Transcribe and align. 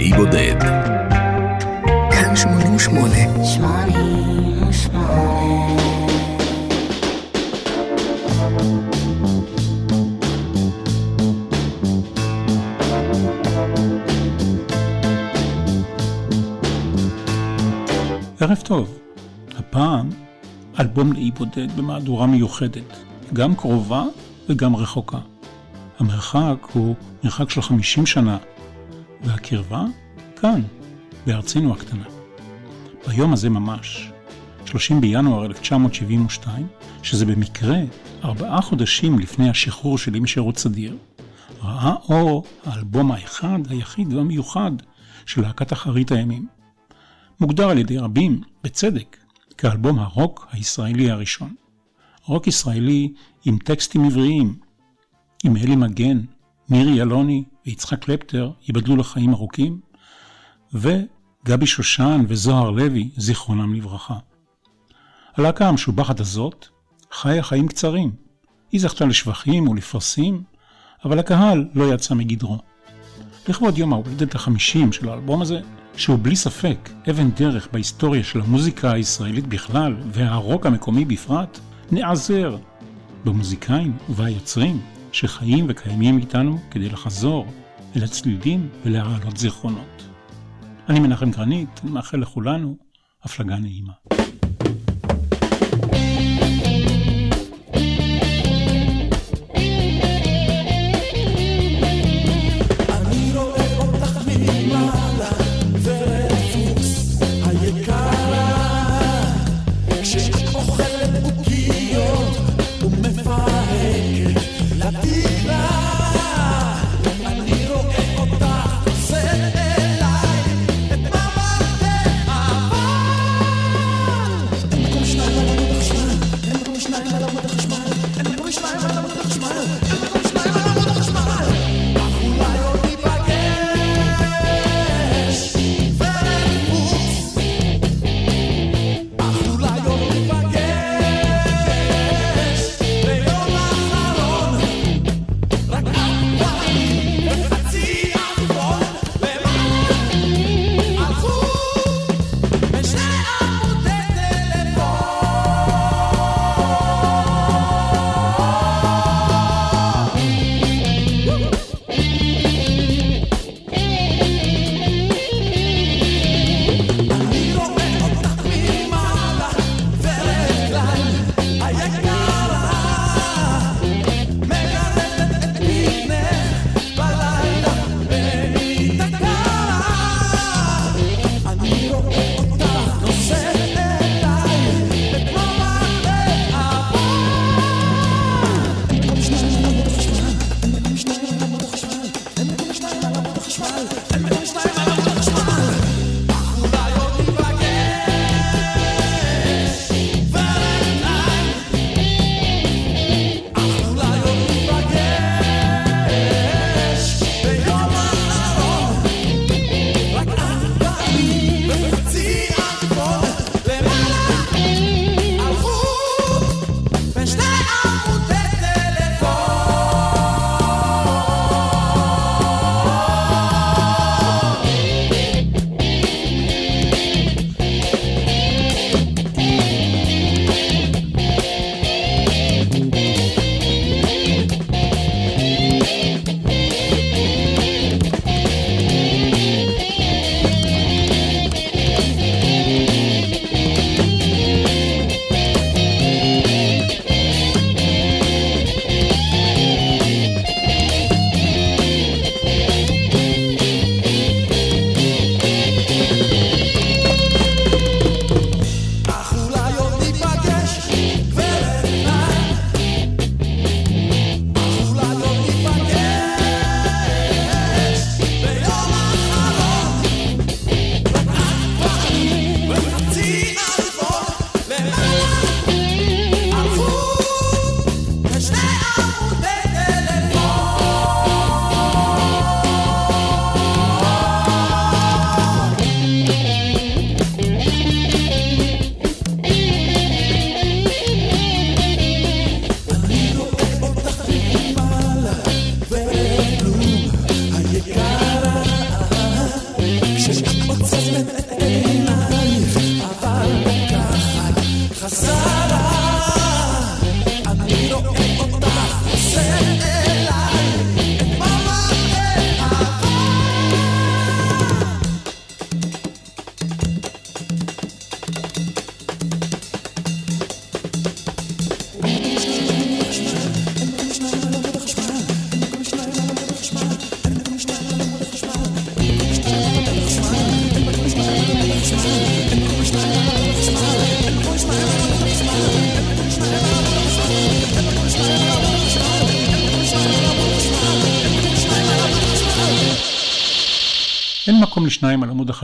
לאי 0.00 0.12
בודד. 0.12 0.60
כאן 2.10 2.36
88. 2.36 3.16
ערב 18.40 18.56
טוב. 18.64 18.98
הפעם 19.58 20.10
אלבום 20.80 21.12
לאי 21.12 21.30
בודד 21.30 21.76
במהדורה 21.76 22.26
מיוחדת, 22.26 22.96
גם 23.32 23.56
קרובה 23.56 24.04
וגם 24.48 24.76
רחוקה. 24.76 25.18
המרחק 25.98 26.66
הוא 26.72 26.94
מרחק 27.24 27.50
של 27.50 27.62
50 27.62 28.06
שנה, 28.06 28.38
והקרבה 29.22 29.84
כאן, 30.40 30.62
בארצנו 31.26 31.72
הקטנה. 31.72 32.04
ביום 33.06 33.32
הזה 33.32 33.50
ממש, 33.50 34.10
30 34.64 35.00
בינואר 35.00 35.46
1972, 35.46 36.66
שזה 37.02 37.26
במקרה 37.26 37.78
ארבעה 38.24 38.62
חודשים 38.62 39.18
לפני 39.18 39.50
השחרור 39.50 39.98
שלי 39.98 40.20
משירות 40.20 40.58
סדיר, 40.58 40.96
ראה 41.62 41.94
אור 42.08 42.44
האלבום 42.64 43.12
האחד, 43.12 43.58
היחיד 43.68 44.12
והמיוחד 44.12 44.72
של 45.26 45.42
להקת 45.42 45.72
אחרית 45.72 46.12
הימים. 46.12 46.46
מוגדר 47.40 47.70
על 47.70 47.78
ידי 47.78 47.98
רבים, 47.98 48.40
בצדק, 48.64 49.16
כאלבום 49.58 49.98
הרוק 49.98 50.46
הישראלי 50.52 51.10
הראשון. 51.10 51.54
רוק 52.24 52.46
ישראלי 52.46 53.12
עם 53.44 53.58
טקסטים 53.58 54.04
עבריים, 54.04 54.56
עם 55.44 55.56
אלי 55.56 55.76
מגן, 55.76 56.20
מירי 56.70 57.02
אלוני 57.02 57.44
ויצחק 57.66 58.04
קלפטר 58.04 58.50
ייבדלו 58.68 58.96
לחיים 58.96 59.32
ארוכים, 59.34 59.80
וגבי 60.74 61.66
שושן 61.66 62.24
וזוהר 62.28 62.70
לוי, 62.70 63.10
זיכרונם 63.16 63.74
לברכה. 63.74 64.14
הלהקה 65.36 65.68
המשובחת 65.68 66.20
הזאת 66.20 66.66
חיה 67.12 67.42
חיים 67.42 67.68
קצרים. 67.68 68.12
היא 68.72 68.80
זכתה 68.80 69.04
לשבחים 69.04 69.68
ולפרסים, 69.68 70.42
אבל 71.04 71.18
הקהל 71.18 71.68
לא 71.74 71.94
יצא 71.94 72.14
מגדרו. 72.14 72.58
לכבוד 73.48 73.78
יום 73.78 73.92
ההולדת 73.92 74.34
החמישים 74.34 74.92
של 74.92 75.08
האלבום 75.08 75.42
הזה, 75.42 75.60
שהוא 75.96 76.18
בלי 76.22 76.36
ספק 76.36 76.90
אבן 77.10 77.30
דרך 77.30 77.68
בהיסטוריה 77.72 78.24
של 78.24 78.40
המוזיקה 78.40 78.92
הישראלית 78.92 79.46
בכלל 79.46 79.96
והרוק 80.06 80.66
המקומי 80.66 81.04
בפרט, 81.04 81.58
נעזר 81.92 82.56
במוזיקאים 83.24 83.96
וביוצרים 84.08 84.80
שחיים 85.12 85.66
וקיימים 85.68 86.18
איתנו 86.18 86.58
כדי 86.70 86.88
לחזור 86.88 87.46
אל 87.96 88.04
הצלילים 88.04 88.68
ולהעלות 88.84 89.36
זיכרונות. 89.36 90.02
אני 90.88 91.00
מנחם 91.00 91.30
גרנית, 91.30 91.80
אני 91.84 91.90
מאחל 91.90 92.16
לכולנו 92.16 92.76
הפלגה 93.22 93.56
נעימה. 93.56 93.92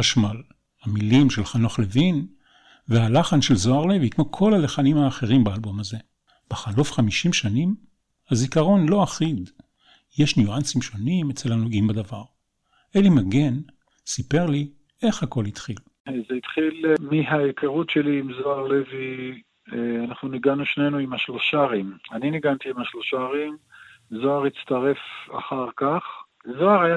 החשמל. 0.07 0.43
המילים 0.85 1.31
של 1.31 1.45
חנוך 1.45 1.79
לוין 1.79 2.27
והלחן 2.89 3.43
של 3.43 3.55
זוהר 3.55 3.87
לוי, 3.87 4.11
כמו 4.11 4.33
כל 4.33 4.55
הלחנים 4.55 4.97
האחרים 4.97 5.45
באלבום 5.45 5.81
הזה. 5.81 5.97
בחלוף 6.51 6.93
50 6.93 7.33
שנים, 7.33 7.75
הזיכרון 8.31 8.89
לא 8.89 9.05
אחיד. 9.05 9.51
יש 10.19 10.37
ניואנסים 10.37 10.83
שונים 10.83 11.31
אצל 11.31 11.53
הנוגעים 11.53 11.87
בדבר. 11.87 12.23
אלי 12.97 13.09
מגן 13.09 13.55
סיפר 14.07 14.47
לי 14.47 14.69
איך 15.03 15.23
הכל 15.23 15.45
התחיל. 15.47 15.77
זה 16.29 16.35
התחיל 16.37 16.87
אה, 16.87 16.95
מההיכרות 17.01 17.91
שלי 17.91 18.19
עם 18.19 18.33
זוהר 18.33 18.67
לוי, 18.67 19.43
אה, 19.73 20.05
אנחנו 20.05 20.29
ניגענו 20.29 20.67
שנינו 20.67 20.99
עם 20.99 21.13
השלושרים. 21.13 21.93
אני 22.13 22.31
ניגנתי 22.31 22.71
עם 22.71 22.79
השלושרים, 22.81 23.57
זוהר 24.11 24.47
הצטרף 24.47 24.99
אחר 25.39 25.67
כך. 25.77 26.03
זוהר 26.59 26.83
היה 26.83 26.97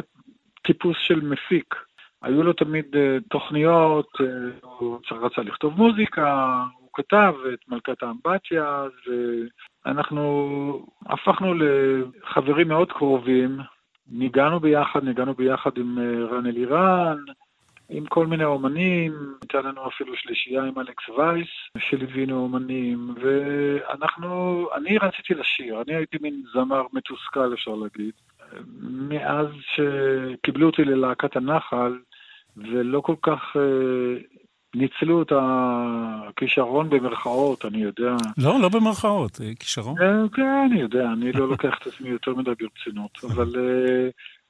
טיפוס 0.63 0.97
של 1.07 1.21
מפיק. 1.21 1.88
היו 2.21 2.44
לו 2.44 2.54
תמיד 2.54 2.86
uh, 2.86 3.24
תוכניות, 3.30 4.07
uh, 4.16 4.66
הוא 4.66 5.00
רצה 5.12 5.42
לכתוב 5.42 5.74
מוזיקה, 5.77 6.63
הוא 6.80 6.89
כתב 6.94 7.33
את 7.54 7.60
מלכת 7.68 8.04
האמבטיה, 8.04 8.83
ואנחנו 9.86 10.86
הפכנו 11.06 11.54
לחברים 11.54 12.68
מאוד 12.68 12.92
קרובים. 12.92 13.57
ניגענו 14.12 14.60
ביחד, 14.60 15.04
ניגענו 15.04 15.33
ביחד 15.33 15.77
עם 15.77 15.98
uh, 15.98 16.33
רן 16.33 16.45
אלירן, 16.45 17.18
עם 17.89 18.06
כל 18.06 18.27
מיני 18.27 18.44
אומנים, 18.44 19.13
הייתה 19.42 19.62
לנו 19.62 19.88
אפילו 19.88 20.15
שלישייה 20.15 20.63
עם 20.63 20.80
אלכס 20.80 21.10
וייס, 21.10 21.48
שליווינו 21.77 22.44
אומנים, 22.44 23.15
ואנחנו, 23.22 24.68
אני 24.75 24.98
רציתי 24.98 25.33
לשיר, 25.33 25.81
אני 25.81 25.95
הייתי 25.95 26.18
מין 26.22 26.44
זמר 26.54 26.83
מתוסכל, 26.94 27.54
אפשר 27.54 27.75
להגיד. 27.75 28.13
מאז 28.81 29.48
שקיבלו 29.62 30.68
אותי 30.68 30.83
ללהקת 30.83 31.36
הנחל, 31.36 31.98
ולא 32.59 33.01
כל 33.01 33.15
כך 33.21 33.56
אה, 33.56 34.21
ניצלו 34.75 35.21
את 35.21 35.31
הכישרון 35.35 36.89
במרכאות, 36.89 37.65
אני 37.65 37.77
יודע. 37.77 38.15
לא, 38.38 38.59
לא 38.61 38.69
במרכאות, 38.69 39.41
אה, 39.41 39.56
כישרון. 39.59 39.95
אה, 40.01 40.29
כן, 40.33 40.67
אני 40.71 40.81
יודע, 40.81 41.11
אני 41.13 41.31
לא 41.31 41.47
לוקח 41.51 41.77
את 41.81 41.88
עצמי 41.88 42.09
יותר 42.09 42.35
מדי 42.35 42.51
ברצינות, 42.59 43.11
אבל 43.23 43.50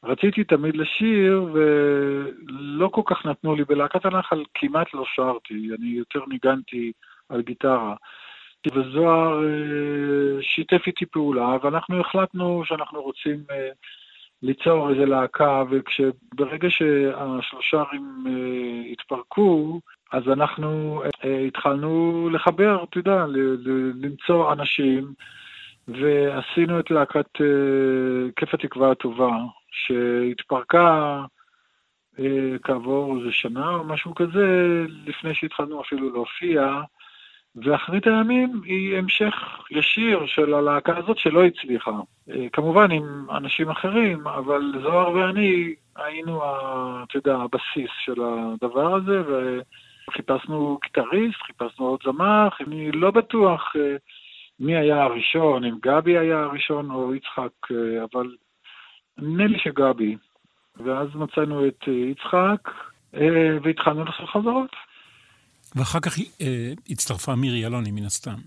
רציתי 0.04 0.44
תמיד 0.44 0.76
לשיר, 0.76 1.50
ולא 1.54 2.88
כל 2.88 3.02
כך 3.06 3.26
נתנו 3.26 3.56
לי. 3.56 3.64
בלהקת 3.64 4.06
הנחל 4.06 4.44
כמעט 4.54 4.94
לא 4.94 5.04
שרתי, 5.16 5.70
אני 5.80 5.90
יותר 5.90 6.20
ניגנתי 6.28 6.92
על 7.30 7.42
גיטרה. 7.42 7.96
וזוהר 8.74 9.42
שיתף 10.42 10.82
איתי 10.88 11.06
פעולה, 11.06 11.58
ואנחנו 11.64 12.02
החלטנו 12.02 12.62
שאנחנו 12.66 13.02
רוצים 13.02 13.44
ליצור 14.44 14.90
איזה 14.90 15.06
להקה, 15.06 15.64
וברגע 15.70 16.70
שהשלושה 16.70 17.78
ערים 17.82 18.24
אה, 18.28 18.92
התפרקו, 18.92 19.80
אז 20.12 20.24
אנחנו 20.28 21.02
התחלנו 21.48 22.30
לחבר, 22.34 22.84
אתה 22.84 22.98
יודע, 23.00 23.26
למצוא 24.02 24.54
אנשים, 24.54 25.14
ועשינו 25.88 26.80
את 26.80 26.92
להקת 26.92 27.38
כיף 28.36 28.54
התקווה 28.54 28.92
הטובה, 28.92 29.38
שהתפרקה 29.72 31.22
כעבור 32.64 33.18
איזה 33.18 33.32
שנה 33.32 33.70
או 33.70 33.84
משהו 33.84 34.16
כזה, 34.16 34.86
לפני 35.06 35.34
שהתחלנו 35.34 35.82
אפילו 35.82 36.14
להופיע. 36.14 36.82
ואחרית 37.56 38.08
הימים 38.08 38.62
היא 38.66 38.98
המשך 38.98 39.34
ישיר 39.72 40.26
של 40.26 40.54
הלהקה 40.54 40.98
הזאת 40.98 41.18
שלא 41.18 41.46
הצליחה. 41.46 42.00
אה, 42.30 42.50
כמובן 42.54 42.92
עם 42.92 43.28
אנשים 43.32 43.70
אחרים, 43.70 44.28
אבל 44.28 44.74
זוהר 44.82 45.12
ואני 45.12 45.76
היינו, 45.96 46.42
אתה 47.04 47.18
יודע, 47.18 47.36
הבסיס 47.36 47.92
של 48.06 48.22
הדבר 48.22 48.96
הזה, 48.96 49.22
וחיפשנו 50.08 50.80
גיטריסט, 50.84 51.42
חיפשנו 51.42 51.86
עוד 51.86 52.00
זמר, 52.04 52.48
אני 52.68 52.92
לא 52.92 53.12
בטוח 53.12 53.74
אה, 53.76 53.96
מי 54.60 54.76
היה 54.76 55.04
הראשון, 55.04 55.64
אם 55.64 55.76
גבי 55.82 56.18
היה 56.18 56.40
הראשון 56.40 56.92
או 56.92 57.16
יצחק, 57.16 57.72
אה, 57.72 58.04
אבל 58.12 58.36
נדמה 59.18 59.48
לי 59.48 59.60
שגבי. 59.60 60.16
ואז 60.86 61.16
מצאנו 61.16 61.68
את 61.68 61.88
יצחק, 61.88 62.72
והתחלנו 63.64 64.04
לעשות 64.06 64.30
חזרות. 64.30 64.76
ואחר 65.76 66.00
כך 66.00 66.20
אה, 66.42 66.74
הצטרפה 66.90 67.36
מירי 67.36 67.66
אלוני 67.66 67.92
מן 67.92 68.06
הסתם. 68.06 68.40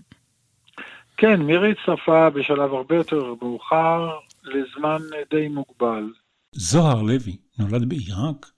כן, 1.17 1.41
מירי 1.41 1.71
הצטרפה 1.71 2.29
בשלב 2.29 2.73
הרבה 2.73 2.95
יותר 2.95 3.33
מאוחר, 3.41 4.09
לזמן 4.43 5.01
די 5.31 5.47
מוגבל. 5.47 6.03
זוהר 6.51 7.01
לוי 7.01 7.37
נולד 7.59 7.89
בעיראק 7.89 8.51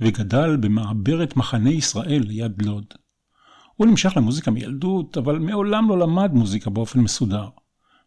וגדל 0.00 0.56
במעברת 0.56 1.36
מחנה 1.36 1.70
ישראל 1.70 2.22
ליד 2.26 2.62
לוד. 2.62 2.84
הוא 3.76 3.86
נמשך 3.86 4.12
למוזיקה 4.16 4.50
מילדות, 4.50 5.16
אבל 5.16 5.38
מעולם 5.38 5.88
לא 5.88 5.98
למד 5.98 6.32
מוזיקה 6.32 6.70
באופן 6.70 7.00
מסודר, 7.00 7.48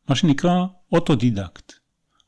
מה 0.09 0.15
שנקרא 0.15 0.65
אוטודידקט. 0.91 1.73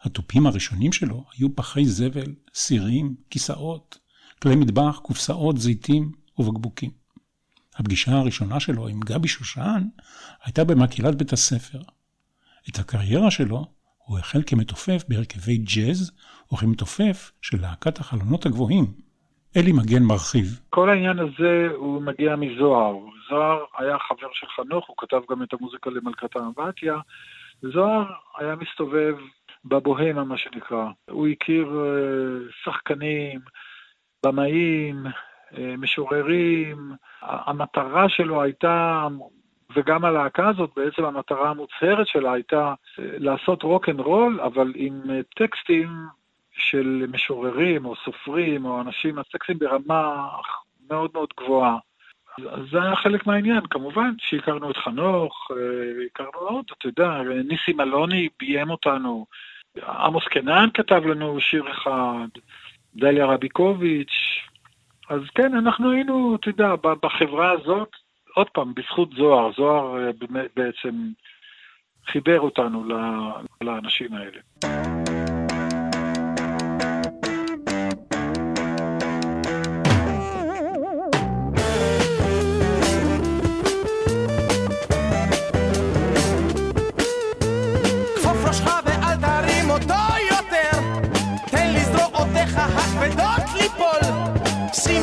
התופים 0.02 0.48
הראשונים 0.48 0.92
שלו 0.92 1.24
היו 1.38 1.56
פחי 1.56 1.86
זבל, 1.86 2.34
סירים, 2.54 3.16
כיסאות, 3.30 3.98
כלי 4.42 4.56
מטבח, 4.56 5.00
קופסאות, 5.04 5.58
זיתים 5.58 6.12
ובקבוקים. 6.38 6.92
הפגישה 7.78 8.12
הראשונה 8.12 8.60
שלו 8.60 8.88
עם 8.88 9.00
גבי 9.00 9.28
שושן 9.28 9.82
הייתה 10.44 10.64
במקהלת 10.64 11.16
בית 11.16 11.34
הספר. 11.34 11.80
את 12.70 12.80
הקריירה 12.80 13.32
שלו 13.32 13.66
הוא 13.98 14.20
החל 14.20 14.40
כמתופף 14.48 15.04
בהרכבי 15.08 15.58
ג'אז 15.58 16.12
וכמתופף 16.54 17.32
של 17.42 17.62
להקת 17.62 18.00
החלונות 18.00 18.46
הגבוהים. 18.46 18.86
אלי 19.58 19.72
מגן 19.72 20.04
מרחיב. 20.04 20.60
כל 20.70 20.90
העניין 20.90 21.20
הזה 21.20 21.68
הוא 21.76 22.02
מגיע 22.02 22.36
מזוהר. 22.36 22.96
זוהר 23.30 23.66
היה 23.78 23.98
חבר 24.00 24.28
של 24.34 24.48
חנוך, 24.48 24.88
הוא 24.88 24.96
כתב 24.98 25.22
גם 25.30 25.44
את 25.44 25.54
המוזיקה 25.54 25.90
למלכת 25.90 26.36
האמבטיה. 26.36 26.98
זוהר 27.62 28.06
היה 28.38 28.56
מסתובב 28.56 29.16
בבוהמה, 29.66 30.24
מה 30.24 30.38
שנקרא. 30.38 30.86
הוא 31.10 31.28
הכיר 31.28 31.68
אה, 31.68 32.52
שחקנים, 32.64 33.40
במאים, 34.26 35.04
משוררים, 35.78 36.92
המטרה 37.22 38.10
שלו 38.10 38.42
הייתה, 38.42 39.08
וגם 39.76 40.06
הלהקה 40.06 40.50
הזאת, 40.50 40.70
בעצם 40.76 41.06
המטרה 41.06 41.50
המוצהרת 41.50 42.08
שלה 42.08 42.34
הייתה 42.34 42.74
אה, 43.00 43.06
לעשות 43.18 43.64
רוק 43.64 43.90
אנד 43.90 44.00
רול, 44.00 44.42
אבל 44.42 44.74
עם 44.76 45.02
אה, 45.10 45.20
טקסטים 45.36 45.90
של 46.52 47.06
משוררים 47.12 47.86
או 47.86 47.96
סופרים 47.96 48.66
או 48.66 48.82
אנשים, 48.82 49.20
הטקסטים 49.20 49.60
ברמה 49.60 50.28
מאוד 50.90 51.12
מאוד 51.14 51.30
גבוהה. 51.40 51.78
זה 52.72 52.82
היה 52.82 52.96
חלק 52.96 53.28
מהעניין. 53.28 53.62
כמובן 53.70 54.12
שהכרנו 54.18 54.72
את 54.72 54.78
חנוך, 54.78 55.52
הכרנו 56.06 56.40
עוד, 56.40 56.66
אתה 56.78 56.88
יודע, 56.88 57.22
ניסים 57.48 57.82
אלוני 57.82 58.28
ביים 58.40 58.70
אותנו, 58.70 59.26
עמוס 59.88 60.24
קנן 60.28 60.70
כתב 60.74 61.06
לנו 61.06 61.40
שיר 61.40 61.72
אחד, 61.72 62.28
דליה 62.96 63.26
רביקוביץ', 63.26 64.42
אז 65.10 65.22
כן, 65.36 65.56
אנחנו 65.56 65.92
היינו, 65.92 66.36
אתה 66.36 66.50
יודע, 66.50 66.76
בחברה 67.04 67.52
הזאת, 67.52 67.90
עוד 68.36 68.50
פעם, 68.50 68.74
בזכות 68.74 69.10
זוהר, 69.14 69.52
זוהר 69.58 70.06
אה, 70.06 70.12
בעצם 70.56 71.10
חיבר 72.08 72.40
אותנו 72.40 72.84
לאנשים 73.62 74.14
האלה. 74.14 74.97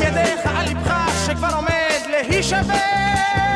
ידיך 0.04 0.46
על 0.46 0.66
ליבך 0.68 1.26
שכבר 1.26 1.54
עומד 1.54 2.00
להישבר 2.10 3.53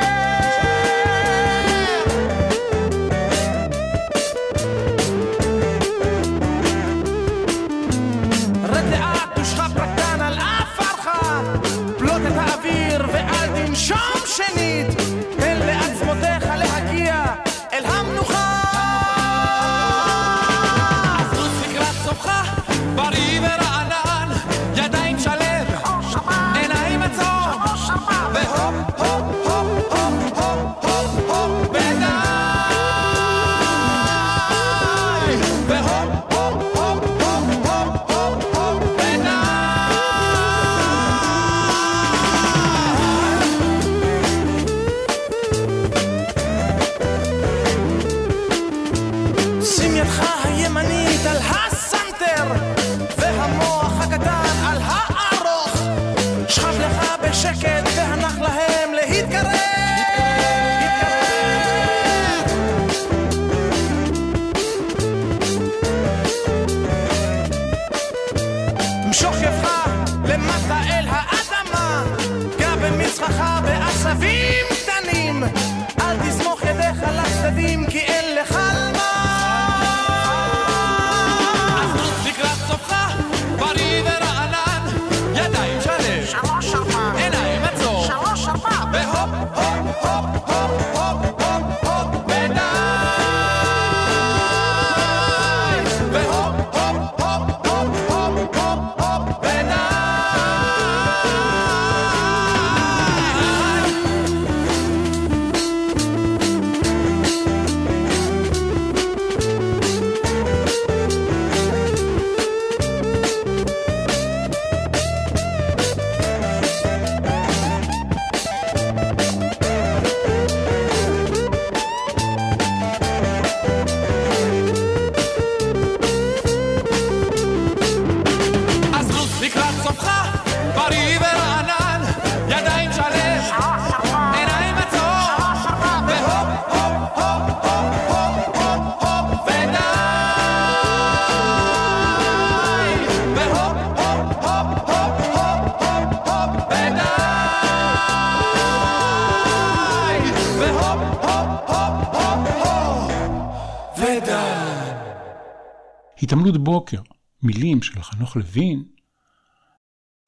התעמלות 156.23 156.65
בוקר, 156.65 157.01
מילים 157.43 157.83
של 157.83 158.03
חנוך 158.03 158.37
לוין. 158.37 158.85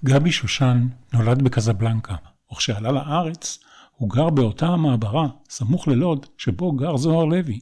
גבי 0.04 0.32
שושן 0.32 0.88
נולד 1.12 1.42
בקזבלנקה, 1.42 2.16
וכשעלה 2.52 2.92
לארץ, 2.92 3.58
הוא 3.96 4.10
גר 4.10 4.30
באותה 4.30 4.66
המעברה, 4.66 5.28
סמוך 5.50 5.88
ללוד, 5.88 6.26
שבו 6.38 6.72
גר 6.72 6.96
זוהר 6.96 7.24
לוי. 7.24 7.60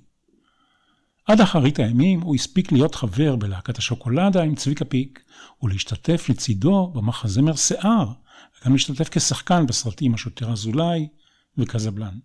עד 1.26 1.40
אחרית 1.40 1.78
הימים 1.78 2.20
הוא 2.20 2.34
הספיק 2.34 2.72
להיות 2.72 2.94
חבר 2.94 3.36
בלהקת 3.36 3.78
השוקולדה 3.78 4.42
עם 4.42 4.54
צביקה 4.54 4.84
פיק, 4.84 5.22
ולהשתתף 5.62 6.26
לצידו 6.28 6.92
במחזמר 6.94 7.56
שיער, 7.56 8.12
וגם 8.60 8.72
להשתתף 8.72 9.08
כשחקן 9.08 9.66
בסרטים 9.66 10.14
השוטר 10.14 10.52
אזולאי 10.52 11.08
וקזבלן. 11.58 12.18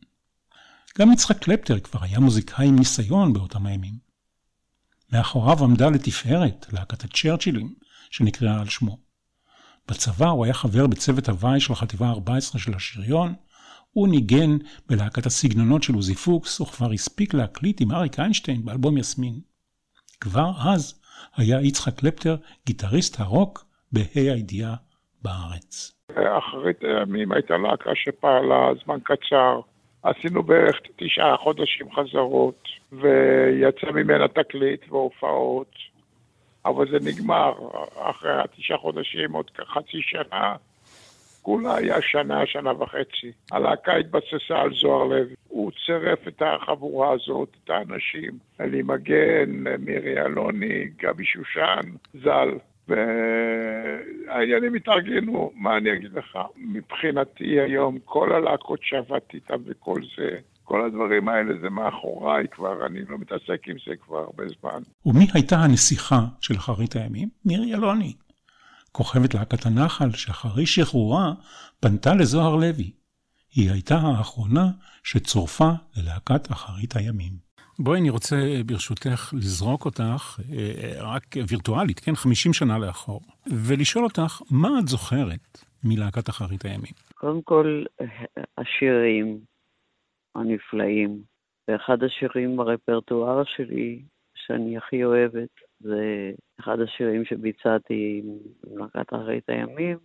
גם 0.99 1.11
יצחק 1.11 1.37
קלפטר 1.37 1.79
כבר 1.79 2.03
היה 2.03 2.19
מוזיקאי 2.19 2.67
עם 2.67 2.75
ניסיון 2.75 3.33
באותם 3.33 3.65
הימים. 3.65 4.02
מאחוריו 5.13 5.57
עמדה 5.63 5.89
לתפארת 5.89 6.65
להקת 6.73 7.03
הצ'רצ'ילים, 7.03 7.67
שנקראה 8.11 8.59
על 8.61 8.65
שמו. 8.65 8.97
בצבא 9.89 10.29
הוא 10.29 10.45
היה 10.45 10.53
חבר 10.53 10.87
בצוות 10.87 11.29
הוואי 11.29 11.59
של 11.59 11.73
החטיבה 11.73 12.05
ה-14 12.07 12.57
של 12.57 12.73
השריון, 12.75 13.33
הוא 13.91 14.07
ניגן 14.07 14.57
בלהקת 14.89 15.25
הסגנונות 15.25 15.83
של 15.83 15.93
עוזי 15.93 16.15
פוקס, 16.15 16.61
וכבר 16.61 16.91
הספיק 16.91 17.33
להקליט 17.33 17.81
עם 17.81 17.91
אריק 17.91 18.19
איינשטיין 18.19 18.65
באלבום 18.65 18.97
יסמין. 18.97 19.33
כבר 20.21 20.51
אז 20.73 21.01
היה 21.35 21.61
יצחק 21.61 21.99
קלפטר 21.99 22.35
גיטריסט 22.65 23.19
הרוק 23.19 23.65
בה"א 23.91 24.19
הידיעה 24.19 24.75
בארץ. 25.21 25.91
אחרית 26.37 26.77
הימים 26.81 27.31
הייתה 27.31 27.57
להקה 27.57 27.91
שפעלה 27.95 28.69
זמן 28.83 28.99
קצר. 29.03 29.72
עשינו 30.03 30.43
בערך 30.43 30.79
תשעה 30.95 31.37
חודשים 31.37 31.91
חזרות, 31.91 32.67
ויצא 32.91 33.91
ממנה 33.93 34.27
תקליט 34.27 34.81
והופעות, 34.89 35.71
אבל 36.65 36.85
זה 36.91 36.97
נגמר. 37.09 37.53
אחרי 37.95 38.41
התשעה 38.41 38.77
חודשים, 38.77 39.33
עוד 39.33 39.49
כחצי 39.49 40.01
שנה, 40.01 40.55
כולה 41.41 41.75
היה 41.75 42.01
שנה, 42.01 42.45
שנה 42.45 42.81
וחצי. 42.81 43.31
הלהקה 43.51 43.95
התבססה 43.95 44.61
על 44.61 44.73
זוהר 44.73 45.03
לוי. 45.03 45.35
הוא 45.47 45.71
צירף 45.85 46.27
את 46.27 46.41
החבורה 46.45 47.11
הזאת, 47.11 47.49
את 47.63 47.69
האנשים, 47.69 48.31
אלי 48.61 48.81
מגן, 48.81 49.63
מירי 49.79 50.21
אלוני, 50.21 50.85
גבי 50.97 51.25
שושן, 51.25 51.81
ז"ל. 52.13 52.51
והעניינים 52.87 54.73
התארגנו, 54.73 55.51
מה 55.55 55.77
אני 55.77 55.93
אגיד 55.93 56.13
לך? 56.13 56.37
מבחינתי 56.55 57.59
היום, 57.59 57.97
כל 58.05 58.33
הלהקות 58.33 58.79
שעבדתי 58.83 59.37
איתן 59.37 59.55
וכל 59.65 60.01
זה, 60.17 60.29
כל 60.63 60.85
הדברים 60.85 61.29
האלה 61.29 61.53
זה 61.61 61.69
מאחוריי 61.69 62.47
כבר, 62.51 62.85
אני 62.85 62.99
לא 63.09 63.17
מתעסק 63.17 63.67
עם 63.67 63.75
זה 63.87 63.95
כבר 63.95 64.17
הרבה 64.17 64.43
זמן. 64.47 64.81
ומי 65.05 65.27
הייתה 65.33 65.55
הנסיכה 65.55 66.25
של 66.41 66.55
אחרית 66.55 66.95
הימים? 66.95 67.29
מירי 67.45 67.73
אלוני. 67.73 68.13
כוכבת 68.91 69.33
להקת 69.33 69.65
הנחל 69.65 70.11
שאחרי 70.11 70.65
שחרורה 70.65 71.33
פנתה 71.79 72.15
לזוהר 72.15 72.55
לוי. 72.55 72.91
היא 73.55 73.71
הייתה 73.71 73.95
האחרונה 73.95 74.67
שצורפה 75.03 75.69
ללהקת 75.97 76.51
אחרית 76.51 76.95
הימים. 76.95 77.42
בואי, 77.79 77.99
אני 77.99 78.09
רוצה 78.09 78.35
ברשותך 78.65 79.33
לזרוק 79.33 79.85
אותך, 79.85 80.39
אה, 80.51 81.03
רק 81.03 81.23
וירטואלית, 81.49 81.99
כן, 81.99 82.15
50 82.15 82.53
שנה 82.53 82.77
לאחור, 82.77 83.21
ולשאול 83.67 84.03
אותך, 84.03 84.41
מה 84.51 84.79
את 84.79 84.87
זוכרת 84.87 85.63
מלהקת 85.83 86.29
אחרית 86.29 86.65
הימים? 86.65 86.93
קודם 87.15 87.41
כל, 87.41 87.83
השירים 88.57 89.39
הנפלאים, 90.35 91.21
ואחד 91.67 92.03
השירים 92.03 92.57
ברפרטואר 92.57 93.43
שלי, 93.43 94.01
שאני 94.35 94.77
הכי 94.77 95.03
אוהבת, 95.03 95.49
זה 95.79 96.31
אחד 96.59 96.79
השירים 96.79 97.25
שביצעתי 97.25 98.21
עם 98.23 98.37
להקת 98.77 99.13
אחרית 99.13 99.49
הימים, 99.49 99.97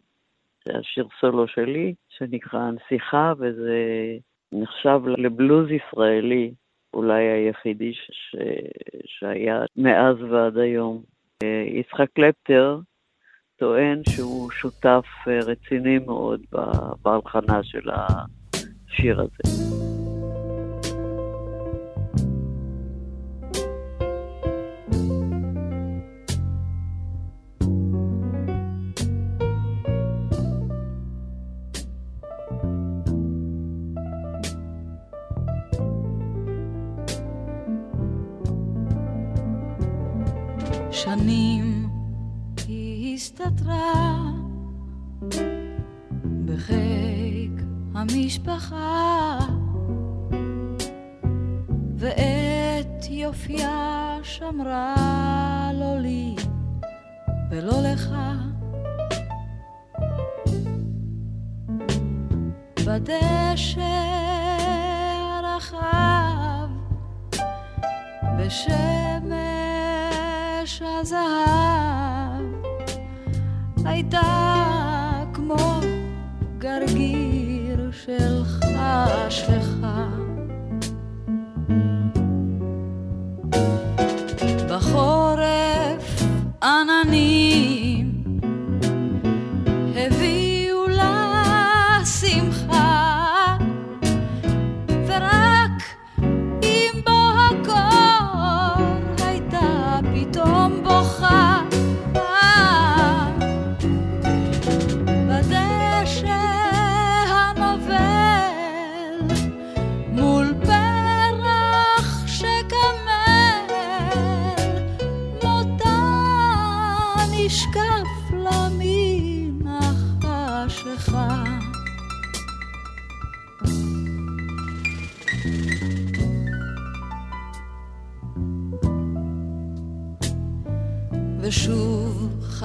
זה 0.65 0.79
השיר 0.79 1.09
סולו 1.21 1.49
שלי, 1.49 1.95
שנקרא 2.09 2.61
הנסיכה, 2.61 3.33
וזה 3.39 3.83
נחשב 4.53 5.01
לבלוז 5.07 5.69
ישראלי, 5.71 6.55
אולי 6.95 7.25
היחידי 7.25 7.93
ש... 7.95 8.11
ש... 8.11 8.37
שהיה 9.07 9.61
מאז 9.77 10.17
ועד 10.31 10.59
היום. 10.59 11.03
יצחק 11.67 12.07
קלפטר 12.13 12.79
טוען 13.57 14.03
שהוא 14.09 14.51
שותף 14.51 15.07
רציני 15.27 15.99
מאוד 15.99 16.41
בהלחנה 17.03 17.63
של 17.63 17.91
השיר 17.91 19.21
הזה. 19.21 19.68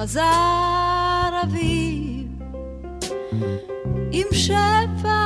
חזר 0.04 1.40
אביב 1.42 2.28
עם 4.12 4.26
שפע 4.32 5.20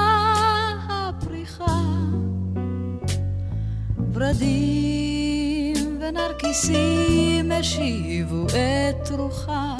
הפריחה, 0.88 1.82
ורדים 4.12 6.00
ונרקיסים 6.00 7.52
השיבו 7.52 8.46
את 8.46 9.10
רוחה. 9.10 9.77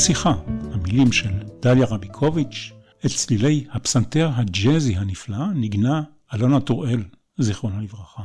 הנסיכה, 0.00 0.30
המילים 0.74 1.12
של 1.12 1.28
דליה 1.62 1.86
רביקוביץ', 1.90 2.72
את 3.06 3.10
צלילי 3.10 3.64
הפסנתר 3.72 4.28
הג'אזי 4.36 4.94
הנפלא 4.96 5.44
נגנה 5.54 6.02
אלונה 6.34 6.60
טוראל, 6.60 7.02
זיכרונה 7.36 7.76
לברכה. 7.82 8.22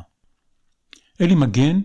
אלי 1.22 1.36
מגן, 1.36 1.78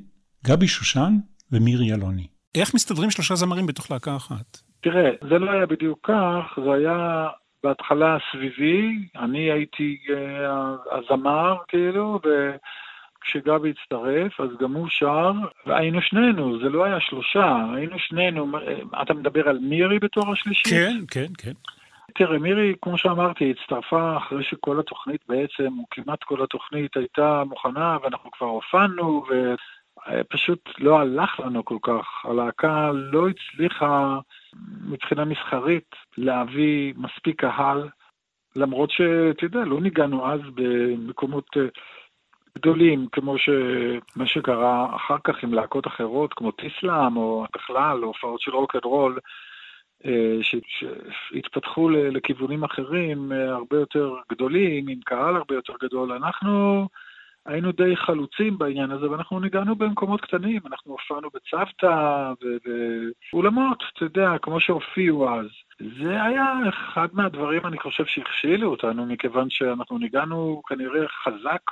גבי 0.46 0.68
שושן 0.68 1.12
ומירי 1.52 1.94
אלוני. 1.94 2.26
איך 2.54 2.74
מסתדרים 2.74 3.10
שלושה 3.10 3.34
זמרים 3.34 3.66
בתוך 3.66 3.90
להקה 3.90 4.16
אחת? 4.16 4.58
תראה, 4.82 5.10
זה 5.28 5.38
לא 5.38 5.50
היה 5.50 5.66
בדיוק 5.66 5.98
כך, 6.02 6.58
זה 6.64 6.72
היה 6.72 7.28
בהתחלה 7.64 8.16
סביבי, 8.32 9.08
אני 9.16 9.50
הייתי 9.52 9.98
אה, 10.10 10.98
הזמר, 10.98 11.56
כאילו, 11.68 12.20
וכשגבי 13.20 13.70
הצטרף, 13.70 14.40
אז 14.40 14.48
גם 14.60 14.72
הוא 14.72 14.88
שר, 14.88 15.32
והיינו 15.66 16.02
שנינו, 16.02 16.58
זה 16.58 16.68
לא 16.68 16.84
היה 16.84 17.00
שלושה, 17.00 17.56
היינו 17.74 17.98
שנינו, 17.98 18.58
אה, 18.58 19.02
אתה 19.02 19.14
מדבר 19.14 19.48
על 19.48 19.58
מירי 19.58 19.98
בתור 19.98 20.32
השלישי? 20.32 20.70
כן, 20.70 20.96
כן, 21.10 21.32
כן. 21.38 21.52
תראה, 22.14 22.38
מירי, 22.38 22.74
כמו 22.82 22.98
שאמרתי, 22.98 23.50
הצטרפה 23.50 24.16
אחרי 24.16 24.44
שכל 24.44 24.80
התוכנית 24.80 25.20
בעצם, 25.28 25.78
או 25.78 25.84
כמעט 25.90 26.24
כל 26.24 26.42
התוכנית 26.42 26.96
הייתה 26.96 27.42
מוכנה, 27.44 27.98
ואנחנו 28.02 28.30
כבר 28.30 28.46
הופענו, 28.46 29.24
ופשוט 29.30 30.70
לא 30.78 31.00
הלך 31.00 31.40
לנו 31.40 31.64
כל 31.64 31.78
כך. 31.82 32.06
הלהקה 32.24 32.90
לא 32.94 33.28
הצליחה 33.28 34.18
מבחינה 34.88 35.24
מסחרית 35.24 35.94
להביא 36.18 36.94
מספיק 36.96 37.40
קהל, 37.40 37.88
למרות 38.56 38.90
שאתה 38.90 39.44
יודע, 39.44 39.64
לא 39.64 39.80
ניגענו 39.80 40.32
אז 40.32 40.40
במקומות 40.54 41.56
אה, 41.56 41.62
גדולים, 42.58 43.06
כמו 43.12 43.36
מה 44.16 44.26
שקרה 44.26 44.96
אחר 44.96 45.16
כך 45.24 45.42
עם 45.42 45.54
להקות 45.54 45.86
אחרות, 45.86 46.34
כמו 46.34 46.50
תיסלם, 46.50 47.16
או 47.16 47.44
בכלל, 47.54 48.02
הופעות 48.02 48.40
של 48.40 48.50
רוק 48.50 48.74
אנד 48.74 48.84
רול. 48.84 49.18
שהתפתחו 50.42 51.90
לכיוונים 51.90 52.64
אחרים 52.64 53.32
הרבה 53.32 53.76
יותר 53.76 54.14
גדולים, 54.32 54.88
עם 54.88 55.00
קהל 55.04 55.36
הרבה 55.36 55.54
יותר 55.54 55.72
גדול. 55.82 56.12
אנחנו 56.12 56.88
היינו 57.46 57.72
די 57.72 57.96
חלוצים 57.96 58.58
בעניין 58.58 58.90
הזה, 58.90 59.10
ואנחנו 59.10 59.40
ניגנו 59.40 59.76
במקומות 59.76 60.20
קטנים, 60.20 60.60
אנחנו 60.66 60.92
הופענו 60.92 61.28
בצוותא 61.34 62.32
ובאולמות, 62.42 63.84
אתה 63.92 64.04
יודע, 64.04 64.38
כמו 64.42 64.60
שהופיעו 64.60 65.30
אז. 65.30 65.46
זה 66.02 66.22
היה 66.22 66.54
אחד 66.68 67.08
מהדברים, 67.12 67.66
אני 67.66 67.78
חושב, 67.78 68.04
שהכשילו 68.06 68.70
אותנו, 68.70 69.06
מכיוון 69.06 69.50
שאנחנו 69.50 69.98
ניגנו 69.98 70.62
כנראה 70.66 71.08
חזק 71.08 71.62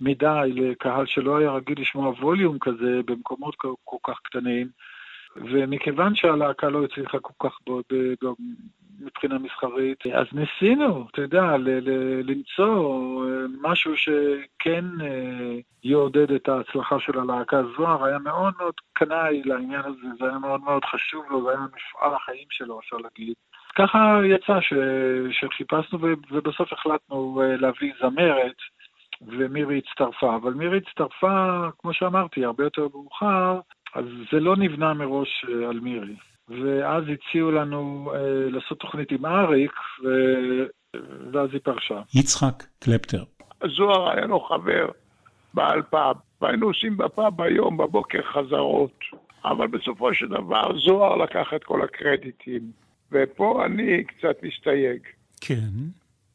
מדי 0.00 0.52
לקהל 0.54 1.06
שלא 1.06 1.36
היה 1.36 1.50
רגיל 1.50 1.80
לשמוע 1.80 2.08
ווליום 2.08 2.58
כזה 2.58 3.00
במקומות 3.06 3.54
כל 3.84 3.96
כך 4.06 4.20
קטנים. 4.24 4.68
ומכיוון 5.36 6.14
שהלהקה 6.14 6.68
לא 6.68 6.84
הצליחה 6.84 7.18
כל 7.18 7.48
כך 7.48 7.58
בו, 7.66 7.80
ב- 7.92 8.14
ב- 8.24 8.34
מבחינה 9.00 9.38
מסחרית, 9.38 10.06
אז 10.06 10.26
ניסינו, 10.32 11.06
אתה 11.10 11.22
יודע, 11.22 11.56
ל- 11.56 11.90
ל- 11.90 12.30
למצוא 12.30 13.24
אה, 13.26 13.44
משהו 13.62 13.96
שכן 13.96 14.84
אה, 15.00 15.58
יעודד 15.84 16.32
את 16.32 16.48
ההצלחה 16.48 17.00
של 17.00 17.18
הלהקה. 17.18 17.62
זוהר 17.76 18.04
היה 18.04 18.18
מאוד 18.18 18.54
מאוד 18.58 18.74
קנאי 18.92 19.42
לעניין 19.44 19.80
הזה, 19.80 20.06
זה 20.18 20.28
היה 20.28 20.38
מאוד 20.38 20.60
מאוד 20.60 20.84
חשוב 20.84 21.24
לו, 21.30 21.44
זה 21.44 21.50
היה 21.50 21.60
מפעל 21.60 22.14
החיים 22.14 22.46
שלו, 22.50 22.80
אפשר 22.80 22.96
להגיד. 22.96 23.34
ככה 23.76 24.20
יצא 24.24 24.60
ש... 24.60 24.72
שחיפשנו. 25.30 25.98
ובסוף 26.30 26.72
החלטנו 26.72 27.42
אה, 27.42 27.56
להביא 27.56 27.92
זמרת, 28.00 28.56
ומירי 29.26 29.78
הצטרפה. 29.78 30.36
אבל 30.36 30.54
מירי 30.54 30.78
הצטרפה, 30.78 31.68
כמו 31.78 31.92
שאמרתי, 31.92 32.44
הרבה 32.44 32.64
יותר 32.64 32.86
מאוחר, 32.94 33.60
אז 33.94 34.04
זה 34.32 34.40
לא 34.40 34.56
נבנה 34.56 34.94
מראש 34.94 35.44
אה, 35.48 35.68
על 35.68 35.80
מירי. 35.80 36.16
ואז 36.48 37.04
הציעו 37.12 37.50
לנו 37.50 38.12
אה, 38.14 38.50
לעשות 38.50 38.80
תוכנית 38.80 39.10
עם 39.10 39.26
אריק, 39.26 39.72
ו... 40.04 40.08
ואז 41.32 41.50
היא 41.52 41.60
פרשה. 41.64 42.00
יצחק 42.14 42.64
קלפטר. 42.78 43.24
זוהר 43.76 44.10
היה 44.10 44.26
לו 44.26 44.40
חבר 44.40 44.88
בעל 45.54 45.82
פאב, 45.82 46.16
והיינו 46.40 46.66
עושים 46.66 46.96
בפאב 46.96 47.40
היום 47.40 47.76
בבוקר 47.76 48.22
חזרות. 48.22 49.00
אבל 49.44 49.66
בסופו 49.66 50.14
של 50.14 50.28
דבר 50.28 50.78
זוהר 50.78 51.16
לקח 51.16 51.48
את 51.56 51.64
כל 51.64 51.82
הקרדיטים, 51.82 52.62
ופה 53.12 53.66
אני 53.66 54.04
קצת 54.04 54.42
מסתייג. 54.42 55.00
כן. 55.40 55.68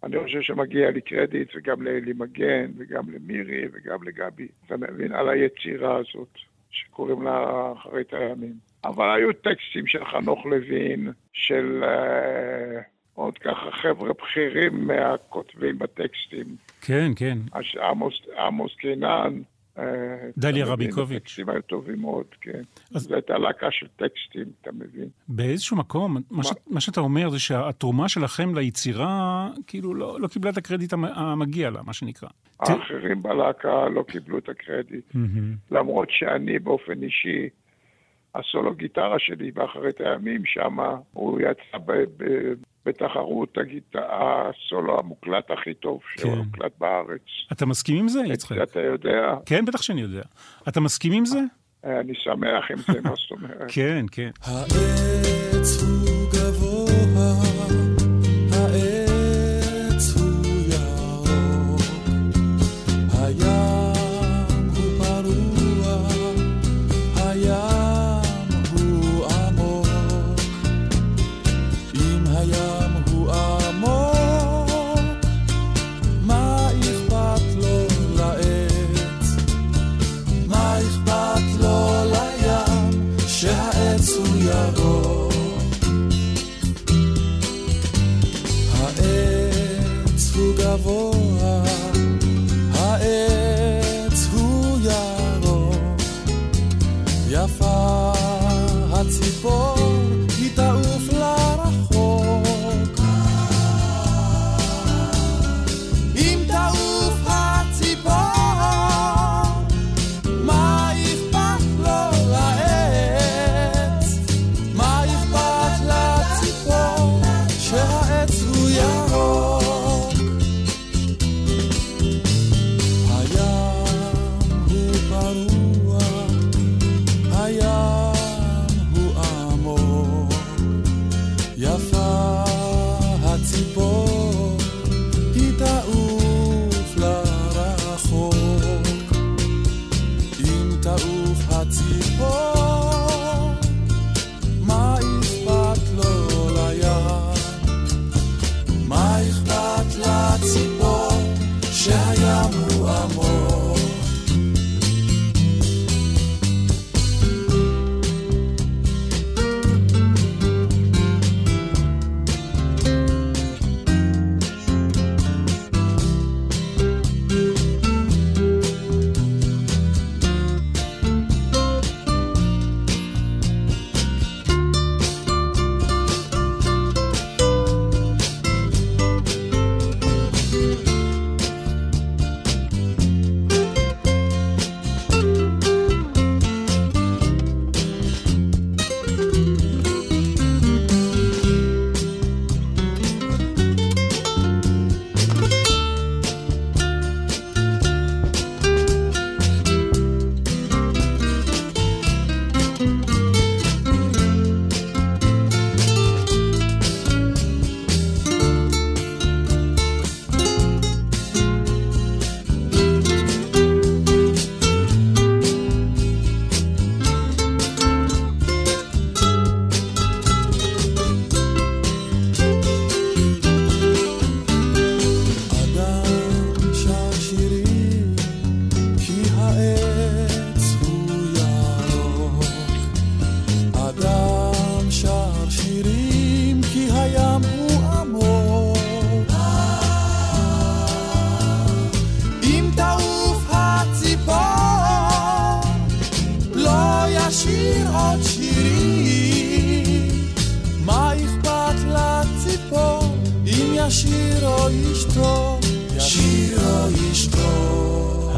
אני 0.03 0.19
חושב 0.23 0.41
שמגיע 0.41 0.91
לי 0.91 1.01
קרדיט, 1.01 1.51
וגם 1.55 1.81
לאלי 1.81 2.13
מגן, 2.15 2.71
וגם 2.77 3.03
למירי, 3.13 3.63
וגם 3.73 4.03
לגבי, 4.03 4.47
אתה 4.65 4.77
מבין, 4.77 5.11
על 5.11 5.29
היצירה 5.29 5.97
הזאת, 5.97 6.37
שקוראים 6.71 7.21
לה 7.21 7.71
אחרית 7.77 8.13
הימים. 8.13 8.53
אבל 8.83 9.15
היו 9.15 9.33
טקסטים 9.33 9.87
של 9.87 10.05
חנוך 10.05 10.45
לוין, 10.45 11.11
של 11.33 11.83
אה, 11.83 12.81
עוד 13.13 13.37
ככה 13.37 13.71
חבר'ה 13.71 14.13
בכירים 14.13 14.87
מהכותבים 14.87 15.79
בטקסטים. 15.79 16.45
כן, 16.81 17.11
כן. 17.15 17.37
עמוס, 17.81 18.21
עמוס 18.37 18.75
קינן. 18.75 19.41
אה, 19.77 19.83
דליה 20.37 20.65
רביקוביץ'. 20.65 21.39
היו 21.47 21.61
טובים 21.61 22.01
מאוד, 22.01 22.25
כן. 22.41 22.61
אז- 22.95 23.01
זו 23.03 23.13
הייתה 23.15 23.37
להקה 23.37 23.67
של 23.71 23.87
טקסטים, 23.95 24.45
אתה 24.61 24.71
מבין? 24.71 25.07
באיזשהו 25.27 25.77
מקום, 25.77 26.17
מה, 26.31 26.43
ש, 26.43 26.47
מה 26.67 26.81
שאתה 26.81 27.01
אומר 27.01 27.29
זה 27.29 27.39
שהתרומה 27.39 28.09
שלכם 28.09 28.55
ליצירה, 28.55 29.49
כאילו, 29.67 29.93
לא, 29.95 30.19
לא 30.19 30.27
קיבלה 30.27 30.51
את 30.51 30.57
הקרדיט 30.57 30.93
המ- 30.93 31.05
המגיע 31.05 31.69
לה, 31.69 31.81
מה 31.83 31.93
שנקרא. 31.93 32.29
האחרים 32.59 33.21
בלהקה 33.23 33.89
לא 33.89 34.03
קיבלו 34.07 34.37
את 34.37 34.49
הקרדיט. 34.49 35.15
למרות 35.71 36.07
שאני 36.11 36.59
באופן 36.59 37.03
אישי, 37.03 37.49
הסולו 38.35 38.75
גיטרה 38.75 39.19
שלי 39.19 39.51
באחרית 39.51 40.01
הימים, 40.01 40.41
שם 40.45 40.77
הוא 41.13 41.39
יצא 41.41 41.77
ב- 41.85 41.91
ב- 42.17 42.53
בתחרות 42.85 43.57
הגיט... 43.57 43.95
הסולו 43.95 44.99
המוקלט 44.99 45.51
הכי 45.51 45.73
טוב 45.73 45.99
שהוא 46.17 46.31
כן. 46.31 46.37
הוקלט 46.37 46.71
בארץ. 46.79 47.21
אתה 47.51 47.65
מסכים 47.65 47.97
עם 47.97 48.07
זה, 48.07 48.21
את 48.25 48.29
יצחק? 48.29 48.57
זה 48.57 48.63
אתה 48.63 48.79
יודע, 48.81 49.35
כן, 49.45 49.65
בטח 49.65 49.81
שאני 49.81 50.01
יודע. 50.01 50.21
אתה 50.67 50.79
מסכים 50.79 51.13
עם 51.13 51.25
זה? 51.25 51.39
אני 51.83 52.13
שמח 52.15 52.71
עם 52.71 52.77
זה, 52.77 53.01
מה 53.01 53.09
זאת 53.15 53.31
אומרת. 53.31 53.65
כן, 53.67 54.05
כן. 54.11 54.29
העץ 54.41 55.83
הוא 55.83 56.02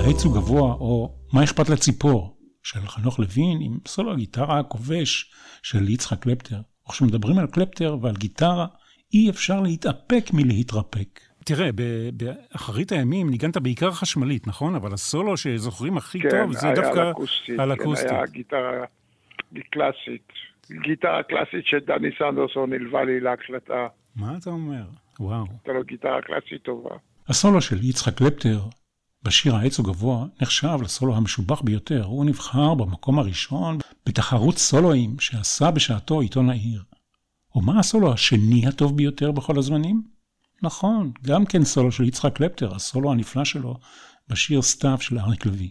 העץ 0.05 0.25
הוא 0.25 0.33
גבוה, 0.35 0.73
או 0.73 1.15
מה 1.33 1.43
אכפת 1.43 1.69
לציפור, 1.69 2.37
של 2.63 2.79
חנוך 2.79 3.19
לוין, 3.19 3.57
עם 3.61 3.77
סולו 3.87 4.11
הגיטרה 4.11 4.59
הכובש 4.59 5.31
של 5.63 5.89
יצחק 5.89 6.19
קלפטר. 6.19 6.55
וכשמדברים 6.87 7.37
על 7.37 7.47
קלפטר 7.47 7.97
ועל 8.01 8.15
גיטרה, 8.15 8.67
אי 9.13 9.29
אפשר 9.29 9.61
להתאפק 9.61 10.25
מלהתרפק. 10.33 11.19
תראה, 11.45 11.69
באחרית 12.13 12.91
הימים 12.91 13.29
ניגנת 13.29 13.57
בעיקר 13.57 13.91
חשמלית, 13.91 14.47
נכון? 14.47 14.75
אבל 14.75 14.93
הסולו 14.93 15.37
שזוכרים 15.37 15.97
הכי 15.97 16.19
כן, 16.21 16.29
טוב 16.29 16.53
זה 16.53 16.67
דווקא 16.75 16.99
על 16.99 17.11
אקוסטית. 17.11 17.59
על 17.59 17.75
כן, 17.75 17.81
אקוסטית. 17.81 18.11
היה 18.11 18.25
גיטרה 18.25 18.85
קלאסית. 19.71 20.27
גיטרה 20.83 21.23
קלאסית 21.23 21.65
שדני 21.65 22.09
סנדרסון 22.19 22.73
הלווה 22.73 23.03
לי 23.03 23.19
להקלטה. 23.19 23.87
מה 24.15 24.37
אתה 24.37 24.49
אומר? 24.49 24.83
וואו. 25.19 25.45
הייתה 25.49 25.71
לו 25.71 25.83
גיטרה 25.83 26.21
קלאסית 26.21 26.63
טובה. 26.63 26.95
הסולו 27.27 27.61
של 27.61 27.83
יצחק 27.83 28.17
קלפטר 28.17 28.59
בשיר 29.25 29.55
העץ 29.55 29.79
הוא 29.79 29.85
גבוה 29.85 30.25
נחשב 30.41 30.77
לסולו 30.83 31.15
המשובח 31.15 31.61
ביותר. 31.61 32.03
הוא 32.03 32.25
נבחר 32.25 32.73
במקום 32.73 33.19
הראשון 33.19 33.77
בתחרות 34.07 34.57
סולואים 34.57 35.19
שעשה 35.19 35.71
בשעתו 35.71 36.21
עיתון 36.21 36.49
העיר. 36.49 36.83
ומה 37.55 37.79
הסולו 37.79 38.13
השני 38.13 38.67
הטוב 38.67 38.97
ביותר 38.97 39.31
בכל 39.31 39.57
הזמנים? 39.57 40.01
נכון, 40.63 41.11
גם 41.27 41.45
כן 41.45 41.63
סולו 41.63 41.91
של 41.91 42.03
יצחק 42.03 42.37
קלפטר, 42.37 42.75
הסולו 42.75 43.11
הנפלא 43.11 43.45
שלו 43.45 43.75
בשיר 44.29 44.61
סתיו 44.61 44.97
של 44.99 45.19
אריק 45.19 45.45
לוי. 45.45 45.69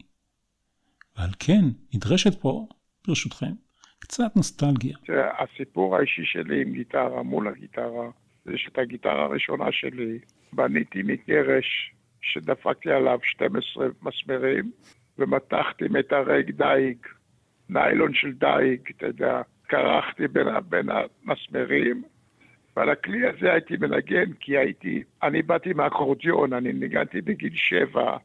ועל 1.16 1.30
כן 1.38 1.64
נדרשת 1.94 2.40
פה, 2.40 2.66
ברשותכם, 3.08 3.52
קצת 3.98 4.36
נוסטלגיה. 4.36 4.96
הסיפור 5.38 5.96
האישי 5.96 6.22
שלי 6.24 6.62
עם 6.62 6.72
גיטרה 6.72 7.22
מול 7.22 7.48
הגיטרה, 7.48 8.10
זה 8.44 8.52
שאת 8.56 8.78
הגיטרה 8.78 9.24
הראשונה 9.24 9.72
שלי 9.72 10.18
בניתי 10.52 11.02
מקרש 11.02 11.93
שדפקתי 12.24 12.90
עליו 12.90 13.18
12 13.22 13.87
מסמרים 14.02 14.70
ומתחתי 15.18 15.84
מתרג 15.90 16.50
דייג, 16.50 16.96
ניילון 17.68 18.14
של 18.14 18.32
דייג, 18.32 18.80
אתה 18.96 19.06
יודע, 19.06 19.42
קרחתי 19.66 20.28
בין, 20.28 20.46
בין 20.68 20.88
המסמרים 20.88 22.02
ועל 22.76 22.90
הכלי 22.90 23.26
הזה 23.26 23.52
הייתי 23.52 23.76
מנגן 23.76 24.32
כי 24.40 24.58
הייתי, 24.58 25.02
אני 25.22 25.42
באתי 25.42 25.72
מהאקורדיון, 25.72 26.52
אני 26.52 26.72
ניגנתי 26.72 27.20
בגיל 27.20 27.54
7 27.54 28.16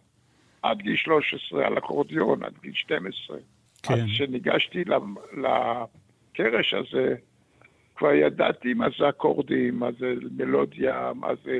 עד 0.61 0.77
גיל 0.77 0.95
13 0.95 1.67
על 1.67 1.77
אקורדיון, 1.77 2.43
עד 2.43 2.53
גיל 2.61 2.73
12. 2.73 3.37
כן. 3.83 3.93
אז 3.93 3.99
כשניגשתי 3.99 4.83
לקרש 5.33 6.73
הזה, 6.73 7.15
כבר 7.95 8.13
ידעתי 8.13 8.73
מה 8.73 8.87
זה 8.99 9.09
אקורדים, 9.09 9.79
מה 9.79 9.91
זה 9.91 10.13
מלודיה, 10.37 11.11
מה 11.15 11.27
זה 11.43 11.59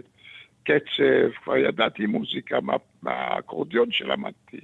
קצב, 0.64 1.32
כבר 1.44 1.58
ידעתי 1.58 2.06
מוזיקה 2.06 2.62
מה- 2.62 2.74
מהאקורדיון 3.04 3.92
שלמדתי. 3.92 4.60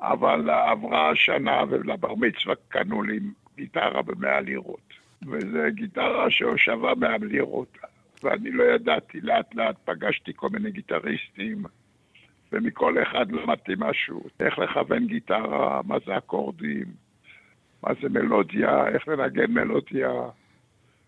אבל 0.00 0.50
עברה 0.50 1.10
השנה 1.10 1.62
ולבר 1.68 2.14
מצווה 2.14 2.54
קנו 2.68 3.02
לי 3.02 3.18
גיטרה 3.56 4.02
במאה 4.02 4.40
לירות. 4.40 4.80
וזו 5.26 5.58
גיטרה 5.68 6.30
ששווה 6.30 6.94
מאה 6.94 7.16
לירות. 7.20 7.78
ואני 8.22 8.50
לא 8.50 8.64
ידעתי, 8.64 9.20
לאט 9.20 9.54
לאט 9.54 9.76
פגשתי 9.84 10.32
כל 10.36 10.48
מיני 10.52 10.70
גיטריסטים, 10.70 11.62
ומכל 12.52 13.02
אחד 13.02 13.32
למדתי 13.32 13.72
משהו. 13.78 14.22
איך 14.40 14.58
לכוון 14.58 15.06
גיטרה, 15.06 15.80
מה 15.84 15.96
זה 16.06 16.18
אקורדים, 16.18 16.84
מה 17.82 17.90
זה 18.02 18.08
מלודיה, 18.08 18.88
איך 18.88 19.08
לנגן 19.08 19.50
מלודיה. 19.52 20.10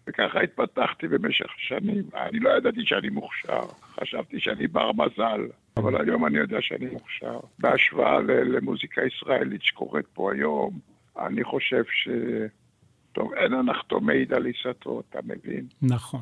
וככה 0.09 0.41
התפתחתי 0.41 1.09
במשך 1.09 1.47
השנים. 1.57 2.05
אני 2.17 2.41
לא 2.41 2.51
ידעתי 2.51 2.81
שאני 2.85 3.09
מוכשר, 3.09 3.61
חשבתי 4.01 4.41
שאני 4.41 4.67
בר 4.67 4.91
מזל, 4.93 5.41
אבל 5.77 6.01
היום 6.01 6.27
אני 6.27 6.39
יודע 6.39 6.59
שאני 6.61 6.87
מוכשר. 6.87 7.41
בהשוואה 7.59 8.21
ל- 8.21 8.57
למוזיקה 8.57 9.03
ישראלית 9.07 9.63
שקורית 9.63 10.07
פה 10.07 10.33
היום, 10.33 10.79
אני 11.19 11.45
חושב 11.45 11.83
ש... 11.93 12.09
טוב, 13.13 13.33
אין 13.35 13.53
הנחתום 13.53 14.07
מעיד 14.07 14.33
על 14.33 14.45
עיסתו, 14.47 15.03
אתה 15.11 15.19
מבין? 15.25 15.67
נכון, 15.83 16.21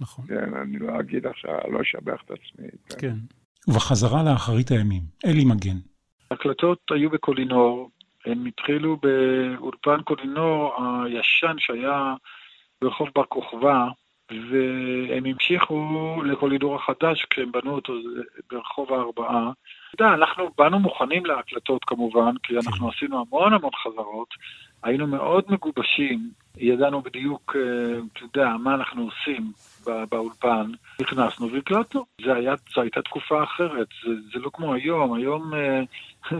נכון. 0.00 0.24
כן, 0.28 0.54
אני 0.54 0.78
לא 0.78 1.00
אגיד 1.00 1.26
עכשיו, 1.26 1.58
לא 1.72 1.80
אשבח 1.82 2.22
את 2.24 2.30
עצמי. 2.30 2.68
כן. 2.88 2.96
כן. 2.98 3.14
ובחזרה 3.68 4.22
לאחרית 4.22 4.70
הימים, 4.70 5.02
אלי 5.26 5.44
מגן. 5.44 5.76
ההקלטות 6.30 6.78
היו 6.90 7.10
בקולינור, 7.10 7.90
הם 8.26 8.46
התחילו 8.46 8.96
באולפן 8.96 10.02
קולינור 10.04 10.74
הישן 11.04 11.54
שהיה 11.58 12.14
ברחוב 12.82 13.08
בר 13.14 13.24
כוכבא, 13.24 13.86
והם 14.30 15.26
המשיכו 15.26 16.22
לקולינור 16.24 16.76
החדש 16.76 17.26
כשהם 17.30 17.52
בנו 17.52 17.74
אותו 17.74 17.92
ברחוב 18.50 18.92
הארבעה. 18.92 19.50
אתה 19.94 20.04
יודע, 20.04 20.14
אנחנו 20.14 20.50
באנו 20.58 20.78
מוכנים 20.78 21.26
להקלטות 21.26 21.84
כמובן, 21.84 22.34
כי 22.42 22.54
אנחנו 22.56 22.88
עשינו 22.88 23.20
המון 23.20 23.52
המון 23.52 23.70
חזרות, 23.84 24.28
היינו 24.82 25.06
מאוד 25.06 25.44
מגובשים, 25.48 26.30
ידענו 26.56 27.02
בדיוק, 27.02 27.56
אה, 27.56 27.98
אתה 28.12 28.20
יודע, 28.22 28.48
מה 28.48 28.74
אנחנו 28.74 29.02
עושים 29.02 29.52
באולפן. 30.10 30.70
נכנסנו 31.00 31.52
והקלטנו. 31.52 32.04
זה 32.24 32.34
היה, 32.34 32.54
זו 32.74 32.80
הייתה 32.80 33.02
תקופה 33.02 33.42
אחרת, 33.42 33.88
זה, 34.04 34.10
זה 34.32 34.38
לא 34.38 34.50
כמו 34.52 34.74
היום, 34.74 35.14
היום 35.14 35.54
אה, 35.54 35.82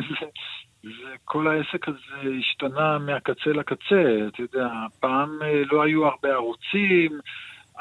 זה, 0.82 0.88
זה, 0.88 1.16
כל 1.24 1.48
העסק 1.48 1.88
הזה 1.88 2.30
השתנה 2.38 2.98
מהקצה 2.98 3.50
לקצה, 3.50 4.28
אתה 4.28 4.42
יודע, 4.42 4.68
פעם 5.00 5.38
אה, 5.42 5.62
לא 5.72 5.82
היו 5.82 6.06
הרבה 6.06 6.28
ערוצים, 6.28 7.20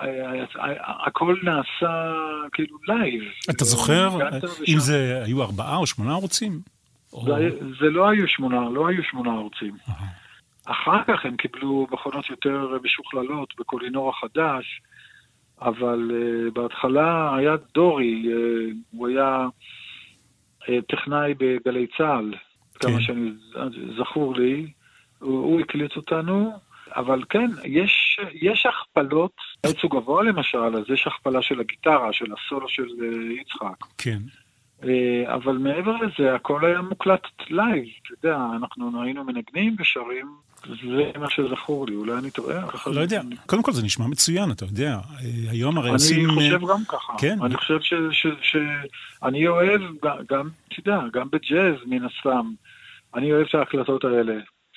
אה, 0.01 0.33
אה, 0.60 1.05
הכל 1.07 1.36
נעשה 1.43 2.13
כאילו 2.53 2.77
live. 2.88 3.23
אתה 3.49 3.65
זוכר 3.65 4.10
הגעת 4.15 4.43
אם 4.67 4.79
זה 4.79 5.21
היו 5.25 5.43
ארבעה 5.43 5.75
או 5.77 5.88
שמונה 5.88 6.12
ערוצים? 6.12 6.60
זה, 7.79 7.89
לא 7.89 8.10
היו 8.10 8.27
שמונה, 8.27 8.69
לא 8.69 8.88
היו 8.88 9.03
שמונה 9.03 9.31
ערוצים. 9.31 9.73
אחר 10.65 11.03
כך 11.07 11.25
הם 11.25 11.36
קיבלו 11.36 11.88
מכונות 11.91 12.29
יותר 12.29 12.77
משוכללות 12.83 13.53
בקולינור 13.60 14.10
החדש, 14.10 14.81
אבל 15.62 16.12
uh, 16.12 16.51
בהתחלה 16.53 17.36
היה 17.36 17.55
דורי, 17.73 18.23
uh, 18.25 18.73
הוא 18.91 19.07
היה 19.07 19.47
uh, 20.62 20.65
טכנאי 20.88 21.33
בגלי 21.38 21.88
צה"ל, 21.97 22.33
כן. 22.79 22.87
כמה 22.87 23.01
שאני 23.01 23.31
זכור 23.97 24.35
לי, 24.35 24.71
הוא, 25.19 25.39
הוא 25.43 25.59
הקליט 25.59 25.95
אותנו, 25.95 26.51
אבל 26.95 27.23
כן, 27.29 27.49
יש, 27.63 28.19
יש 28.33 28.65
הכפלות, 28.65 29.35
הוא 29.83 29.91
גבוה 29.91 30.23
למשל, 30.23 30.57
אז 30.57 30.83
יש 30.89 31.07
הכפלה 31.07 31.41
של 31.41 31.59
הגיטרה, 31.59 32.13
של 32.13 32.25
הסולו 32.33 32.69
של 32.69 32.83
uh, 32.83 33.41
יצחק. 33.41 33.85
כן. 33.97 34.19
אה, 34.83 35.33
אבל 35.33 35.57
מעבר 35.57 35.95
לזה, 35.97 36.35
הכל 36.35 36.65
היה 36.65 36.81
מוקלט 36.81 37.27
live, 37.49 37.86
אתה 38.01 38.27
יודע, 38.27 38.37
אנחנו 38.55 39.03
היינו 39.03 39.23
מנגנים 39.23 39.75
ושרים, 39.79 40.27
זה 40.65 41.20
מה 41.20 41.30
שזכור 41.30 41.88
לי, 41.88 41.96
אולי 41.96 42.13
אני 42.13 42.32
טועה. 42.32 42.65
לא 42.86 43.02
יודע, 43.02 43.22
קודם 43.46 43.63
כל 43.63 43.72
זה 43.72 43.84
נשמע 43.84 44.08
מצוין, 44.08 44.52
אתה 44.52 44.65
יודע. 44.65 44.93
אה, 44.93 45.52
היום 45.52 45.78
הרי 45.78 45.88
אני 45.88 45.93
עושים... 45.93 46.32
חושב 46.32 46.63
אה, 46.63 46.76
גם 46.76 46.84
ככה. 46.88 47.13
כן. 47.17 47.38
אני 47.41 47.56
חושב 47.58 47.82
ש... 47.82 47.93
ש, 48.12 48.28
ש 48.41 48.56
אני 49.24 49.48
אוהב, 49.48 49.82
גם, 50.04 50.50
אתה 50.67 50.76
יודע, 50.78 51.00
גם 51.13 51.28
בג'אז 51.32 51.76
מן 51.86 52.06
הסתם, 52.06 52.52
אני 53.15 53.32
אוהב 53.32 53.48
את 53.50 53.56
ההקלטות 53.56 54.04
האלה, 54.04 54.34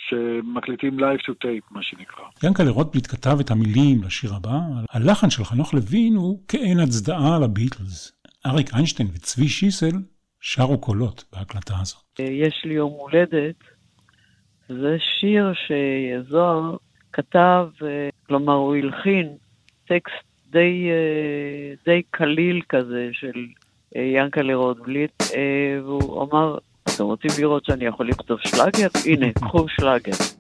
שמקליטים 0.09 0.99
live 0.99 1.21
to 1.21 1.33
tape, 1.45 1.66
מה 1.71 1.83
שנקרא. 1.83 2.25
יענקל'ה 2.42 2.70
רוטבליט 2.71 3.07
כתב 3.07 3.37
את 3.40 3.51
המילים 3.51 4.03
לשיר 4.03 4.35
הבא, 4.35 4.59
הלחן 4.90 5.31
של 5.31 5.45
חנוך 5.45 5.75
לוין 5.75 6.14
הוא 6.14 6.40
כעין 6.49 6.81
הצדעה 6.81 7.38
לביטלס. 7.38 8.12
אריק 8.47 8.75
איינשטיין 8.75 9.09
וצבי 9.14 9.49
שיסל 9.49 9.97
שרו 10.40 10.79
קולות 10.79 11.25
בהקלטה 11.33 11.75
הזאת. 11.81 12.03
יש 12.19 12.62
לי 12.64 12.75
יום 12.75 12.93
הולדת, 12.93 13.55
זה 14.78 14.96
שיר 14.98 15.52
שזוהר 15.54 16.76
כתב, 17.12 17.68
אה, 17.83 18.09
כלומר 18.26 18.54
הוא 18.54 18.76
הלחין 18.76 19.28
טקסט 19.88 20.24
די, 20.50 20.88
אה, 20.90 21.74
די 21.87 22.02
קליל 22.11 22.61
כזה 22.68 23.09
של 23.12 23.46
אה, 23.96 24.02
ינקלה 24.02 24.54
רוטבליט, 24.54 25.22
והוא 25.85 26.22
אמר, 26.22 26.59
אתם 26.85 27.04
רוצים 27.04 27.30
לראות 27.38 27.64
שאני 27.64 27.85
יכול 27.85 28.09
לכתוב 28.09 28.38
שלאגר? 28.40 28.88
הנה, 29.06 29.33
קחו 29.33 29.68
שלאגר. 29.68 30.39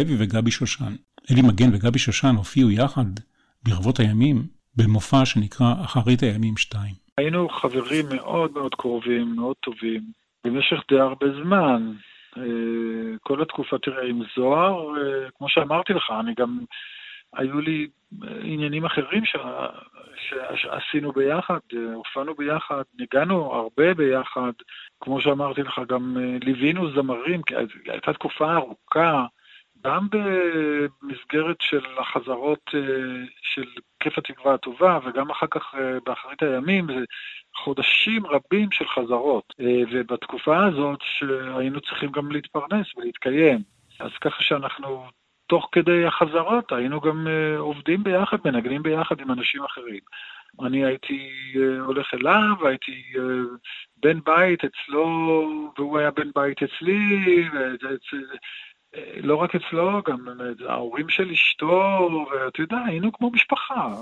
לוי 0.00 0.14
וגבי 0.18 0.50
שושן. 0.50 0.92
אלי 1.30 1.42
מגן 1.42 1.74
וגבי 1.74 1.98
שושן 1.98 2.34
הופיעו 2.36 2.70
יחד 2.70 3.04
ברבות 3.64 4.00
הימים 4.00 4.36
במופע 4.76 5.24
שנקרא 5.24 5.74
אחרית 5.84 6.22
הימים 6.22 6.56
2. 6.56 6.82
היינו 7.18 7.48
חברים 7.48 8.06
מאוד 8.14 8.52
מאוד 8.52 8.74
קרובים, 8.74 9.36
מאוד 9.36 9.56
טובים, 9.56 10.02
במשך 10.44 10.76
די 10.88 11.00
הרבה 11.00 11.26
זמן. 11.42 11.92
אה, 12.36 12.42
כל 13.20 13.42
התקופה, 13.42 13.78
תראה, 13.78 14.06
עם 14.08 14.20
זוהר, 14.36 14.98
אה, 14.98 15.30
כמו 15.38 15.48
שאמרתי 15.48 15.92
לך, 15.92 16.12
אני 16.20 16.34
גם, 16.38 16.58
היו 17.34 17.60
לי 17.60 17.86
אה, 18.22 18.28
עניינים 18.42 18.84
אחרים 18.84 19.24
ש... 19.24 19.36
שעשינו 20.56 21.12
ביחד, 21.12 21.58
הופענו 21.94 22.34
ביחד, 22.34 22.82
ניגענו 22.98 23.54
הרבה 23.54 23.94
ביחד. 23.94 24.52
כמו 25.00 25.20
שאמרתי 25.20 25.62
לך, 25.62 25.80
גם 25.88 26.16
ליווינו 26.42 26.90
זמרים, 26.92 27.42
כי 27.42 27.54
הייתה 27.86 28.12
תקופה 28.12 28.54
ארוכה, 28.54 29.26
גם 29.84 30.08
במסגרת 30.10 31.56
של 31.60 31.84
החזרות 31.98 32.70
אה, 32.74 32.80
של 33.42 33.64
כיף 34.00 34.18
התקווה 34.18 34.54
הטובה, 34.54 34.98
וגם 35.04 35.30
אחר 35.30 35.46
כך 35.50 35.74
אה, 35.74 35.98
באחרית 36.06 36.42
הימים, 36.42 36.86
זה 36.86 37.04
חודשים 37.56 38.26
רבים 38.26 38.68
של 38.72 38.88
חזרות. 38.88 39.54
אה, 39.60 39.82
ובתקופה 39.92 40.64
הזאת 40.64 40.98
שהיינו 41.02 41.80
צריכים 41.80 42.12
גם 42.12 42.32
להתפרנס 42.32 42.86
ולהתקיים. 42.96 43.58
אז 44.00 44.10
ככה 44.20 44.42
שאנחנו, 44.42 45.06
תוך 45.46 45.68
כדי 45.72 46.06
החזרות, 46.06 46.72
היינו 46.72 47.00
גם 47.00 47.26
עובדים 47.58 48.02
ביחד, 48.02 48.36
מנגנים 48.44 48.82
ביחד 48.82 49.20
עם 49.20 49.30
אנשים 49.30 49.64
אחרים. 49.64 50.00
אני 50.66 50.84
הייתי 50.84 51.30
הולך 51.80 52.14
אליו, 52.14 52.66
הייתי 52.68 53.02
בן 53.96 54.20
בית 54.24 54.60
אצלו, 54.64 55.72
והוא 55.78 55.98
היה 55.98 56.10
בן 56.10 56.30
בית 56.34 56.62
אצלי. 56.62 57.48
לא 59.22 59.36
רק 59.36 59.54
אצלו, 59.54 60.02
גם 60.06 60.28
ההורים 60.68 61.08
של 61.08 61.30
אשתו, 61.30 62.08
ואתה 62.30 62.62
יודע, 62.62 62.76
היינו 62.86 63.12
כמו 63.12 63.30
משפחה, 63.30 63.94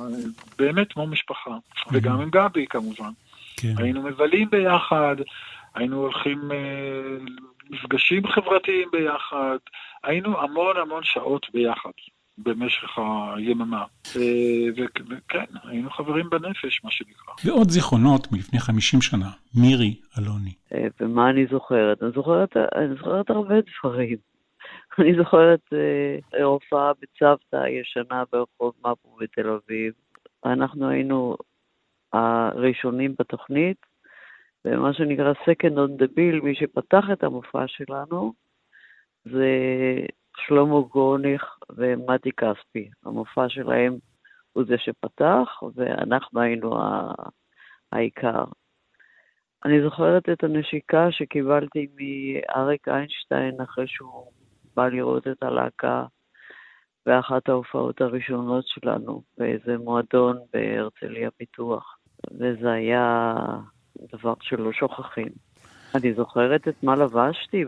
באמת 0.58 0.92
כמו 0.92 1.06
משפחה. 1.06 1.56
וגם 1.92 2.20
עם 2.20 2.30
גבי 2.30 2.66
כמובן. 2.66 3.10
כן. 3.56 3.74
היינו 3.76 4.02
מבלים 4.02 4.50
ביחד, 4.50 5.16
היינו 5.74 5.96
הולכים 5.96 6.52
אה, 6.52 7.16
מפגשים 7.70 8.26
חברתיים 8.26 8.88
ביחד, 8.92 9.56
היינו 10.04 10.40
המון 10.40 10.76
המון 10.76 11.04
שעות 11.04 11.46
ביחד 11.54 11.90
במשך 12.38 12.98
היממה. 13.36 13.84
אה, 14.16 14.84
וכן, 15.08 15.44
היינו 15.64 15.90
חברים 15.90 16.30
בנפש, 16.30 16.80
מה 16.84 16.90
שנקרא. 16.90 17.34
ועוד 17.44 17.70
זיכרונות 17.70 18.32
מלפני 18.32 18.60
50 18.60 19.02
שנה, 19.02 19.30
מירי 19.54 19.94
אלוני. 20.18 20.52
אה, 20.74 20.86
ומה 21.00 21.30
אני 21.30 21.46
זוכרת? 21.46 22.02
אני 22.02 22.10
זוכרת, 22.14 22.56
אני 22.56 22.94
זוכרת 22.96 23.30
הרבה 23.30 23.54
דברים. 23.82 24.16
אני 25.02 25.14
זוכרת 25.14 25.60
אה, 25.72 26.44
הופעה 26.44 26.92
בצוותא 27.00 27.56
הישנה 27.56 28.24
ברחוב 28.32 28.74
מפו 28.78 29.16
בתל 29.20 29.48
אביב. 29.50 29.92
אנחנו 30.44 30.88
היינו 30.88 31.36
הראשונים 32.12 33.14
בתוכנית, 33.18 33.86
ומה 34.64 34.92
שנקרא 34.92 35.32
second 35.32 35.74
on 35.74 36.02
the 36.02 36.06
bill, 36.06 36.44
מי 36.44 36.54
שפתח 36.54 37.04
את 37.12 37.24
המופע 37.24 37.64
שלנו, 37.66 38.32
זה 39.24 39.56
שלמה 40.36 40.80
גורניך 40.80 41.58
ומתי 41.70 42.30
כספי. 42.32 42.90
המופע 43.04 43.48
שלהם 43.48 43.96
הוא 44.52 44.64
זה 44.68 44.78
שפתח, 44.78 45.62
ואנחנו 45.74 46.40
היינו 46.40 46.82
ה- 46.82 47.14
העיקר. 47.92 48.44
אני 49.64 49.82
זוכרת 49.82 50.28
את 50.28 50.44
הנשיקה 50.44 51.06
שקיבלתי 51.10 51.86
מאריק 51.96 52.88
איינשטיין 52.88 53.60
אחרי 53.60 53.86
שהוא 53.86 54.32
בא 54.78 54.88
לראות 54.88 55.26
את 55.26 55.42
הלהקה 55.42 56.04
באחת 57.06 57.48
ההופעות 57.48 58.00
הראשונות 58.00 58.64
שלנו 58.66 59.22
באיזה 59.38 59.78
מועדון 59.78 60.38
בהרצליה 60.52 61.30
פיתוח, 61.30 61.98
וזה 62.30 62.72
היה 62.72 63.34
דבר 64.12 64.34
שלא 64.40 64.72
שוכחים. 64.72 65.28
אני 65.94 66.14
זוכרת 66.14 66.68
את 66.68 66.82
מה 66.82 66.96
לבשתי 66.96 67.64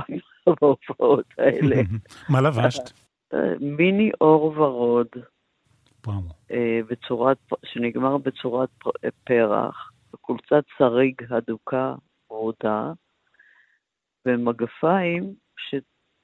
בהופעות 0.60 1.24
האלה. 1.38 1.76
מה 2.28 2.40
לבשת? 2.40 2.90
מיני 3.60 4.10
אור 4.20 4.44
ורוד. 4.56 5.06
אה, 6.50 6.80
בצורת, 6.90 7.38
שנגמר 7.64 8.16
בצורת 8.18 8.68
פ- 8.78 9.06
פרח, 9.24 9.92
חולצת 10.26 10.64
שריג 10.78 11.14
הדוקה, 11.30 11.94
ורודה, 12.30 12.92
ומגפיים 14.26 15.34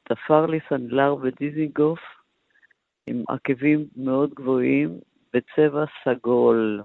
שתפר 0.06 0.46
לי 0.46 0.58
סנדלר 0.68 1.14
בדיזינגוף 1.14 1.98
עם 3.06 3.22
עקבים 3.28 3.84
מאוד 3.96 4.30
גבוהים 4.34 4.98
בצבע 5.34 5.84
סגול. 6.04 6.82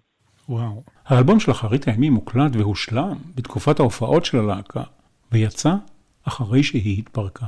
וואו. 0.49 0.83
האלבום 1.05 1.39
של 1.39 1.51
אחרית 1.51 1.87
הימים 1.87 2.13
הוקלט 2.13 2.51
והושלם 2.53 3.17
בתקופת 3.35 3.79
ההופעות 3.79 4.25
של 4.25 4.37
הלהקה, 4.37 4.83
ויצא 5.31 5.73
אחרי 6.27 6.63
שהיא 6.63 6.99
התפרקה. 6.99 7.45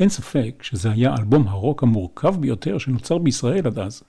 אין 0.00 0.08
ספק 0.08 0.62
שזה 0.62 0.90
היה 0.90 1.14
אלבום 1.18 1.48
הרוק 1.48 1.82
המורכב 1.82 2.34
ביותר 2.40 2.78
שנוצר 2.78 3.18
בישראל 3.18 3.66
עד 3.66 3.78
אז. 3.78 4.02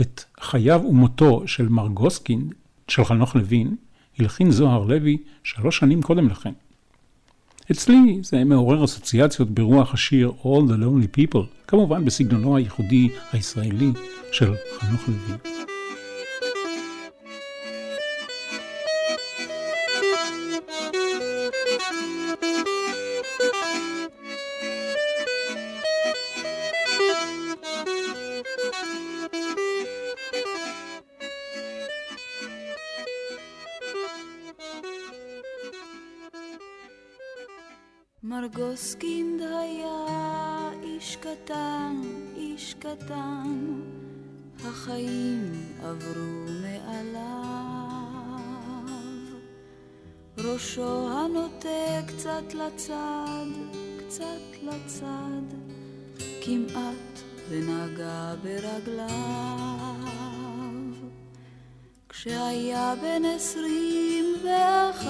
את 0.00 0.24
חייו 0.40 0.80
ומותו 0.88 1.48
של 1.48 1.68
מר 1.68 1.88
גוסקינד, 1.88 2.54
של 2.88 3.04
חנוך 3.04 3.36
לוין, 3.36 3.76
הלחין 4.18 4.50
זוהר 4.50 4.84
לוי 4.84 5.18
שלוש 5.44 5.78
שנים 5.78 6.02
קודם 6.02 6.28
לכן. 6.28 6.52
אצלי 7.70 8.18
זה 8.22 8.44
מעורר 8.44 8.84
אסוציאציות 8.84 9.50
ברוח 9.50 9.94
השיר 9.94 10.32
All 10.42 10.70
the 10.70 10.82
Lonely 10.82 11.18
People, 11.18 11.44
כמובן 11.66 12.04
בסגנונו 12.04 12.56
הייחודי 12.56 13.08
הישראלי 13.32 13.90
של 14.32 14.54
חנוך 14.78 15.08
לוין. 15.08 15.75
בן 63.18 63.24
עשרים 63.24 64.24
ואחת 64.44 65.06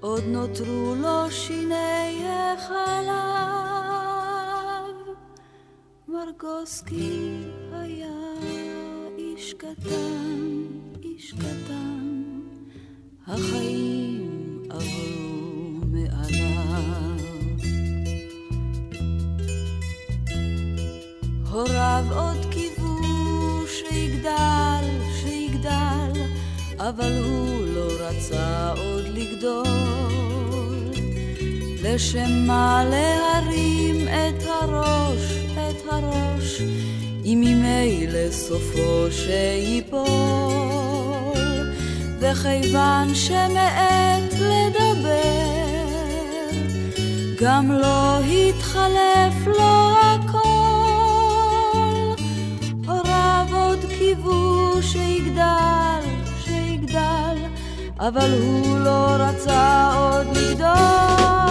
עוד 0.00 0.24
נותרו 0.26 0.94
לו 0.94 1.30
שיני 1.30 2.24
החלב. 2.28 3.14
מרגוסקי 6.08 7.40
היה 7.72 8.08
איש 9.18 9.54
קטן, 9.54 10.62
איש 11.02 11.34
קטן, 11.34 12.22
החיים 13.26 14.62
עברו 14.70 15.86
מעליו. 15.86 17.18
הוריו 21.52 22.04
עוד 22.16 22.46
קיוו 22.50 23.66
שיגדל, 23.66 24.63
אבל 26.88 27.22
הוא 27.24 27.66
לא 27.74 27.86
רצה 28.00 28.72
עוד 28.76 29.04
לגדול. 29.08 29.64
לשם 31.82 32.46
מה 32.46 32.84
להרים 32.90 34.08
את 34.08 34.42
הראש, 34.46 35.22
את 35.52 35.82
הראש, 35.90 36.60
אם 37.24 37.42
ממילא 37.44 38.30
סופו 38.30 39.06
שיפול. 39.10 40.04
וכיוון 42.20 43.14
שמעת 43.14 44.32
לדבר, 44.32 45.54
גם 47.40 47.72
לא 47.72 48.18
התחלף 48.20 49.46
לו 49.46 49.90
הכל. 50.00 50.44
הוריו 52.86 53.46
עוד 53.52 53.84
קיוו 53.98 54.82
שיגדל, 54.82 55.93
אבל 58.08 58.32
הוא 58.32 58.78
לא 58.78 59.06
רצה 59.18 59.92
עוד 59.96 60.36
לגדול. 60.36 61.43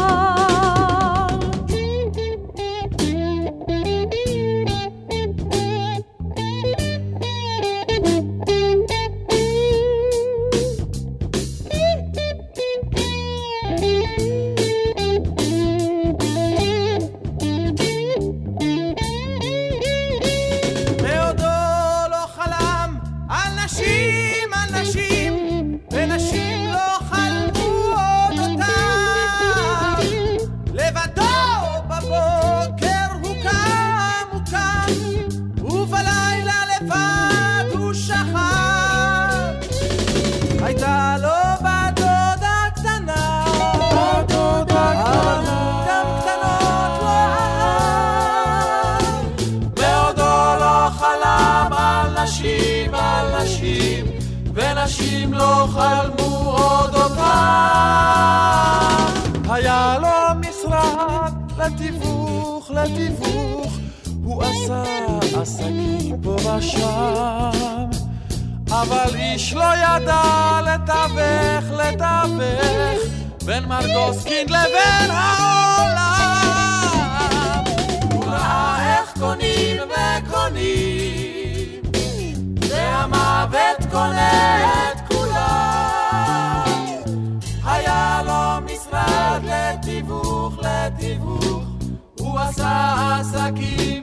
וקונים, 80.64 81.82
והמוות 82.70 83.92
קונה 83.92 84.92
את 84.92 84.98
כולם. 85.08 86.64
היה 87.66 88.22
לו 88.26 88.66
משרד 88.66 89.42
לתיווך, 89.44 90.60
לתיווך, 90.60 91.64
הוא 92.20 92.40
עשה 92.40 92.96
עסקים 93.20 94.03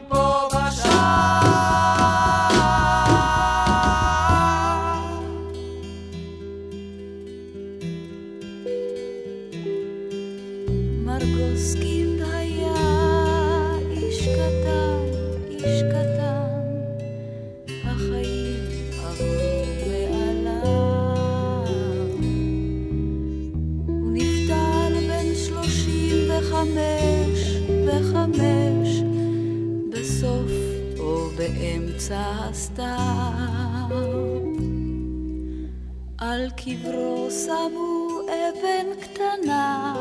קברו 36.65 37.29
שמו 37.31 38.21
אבן 38.27 38.87
קטנה, 39.01 39.95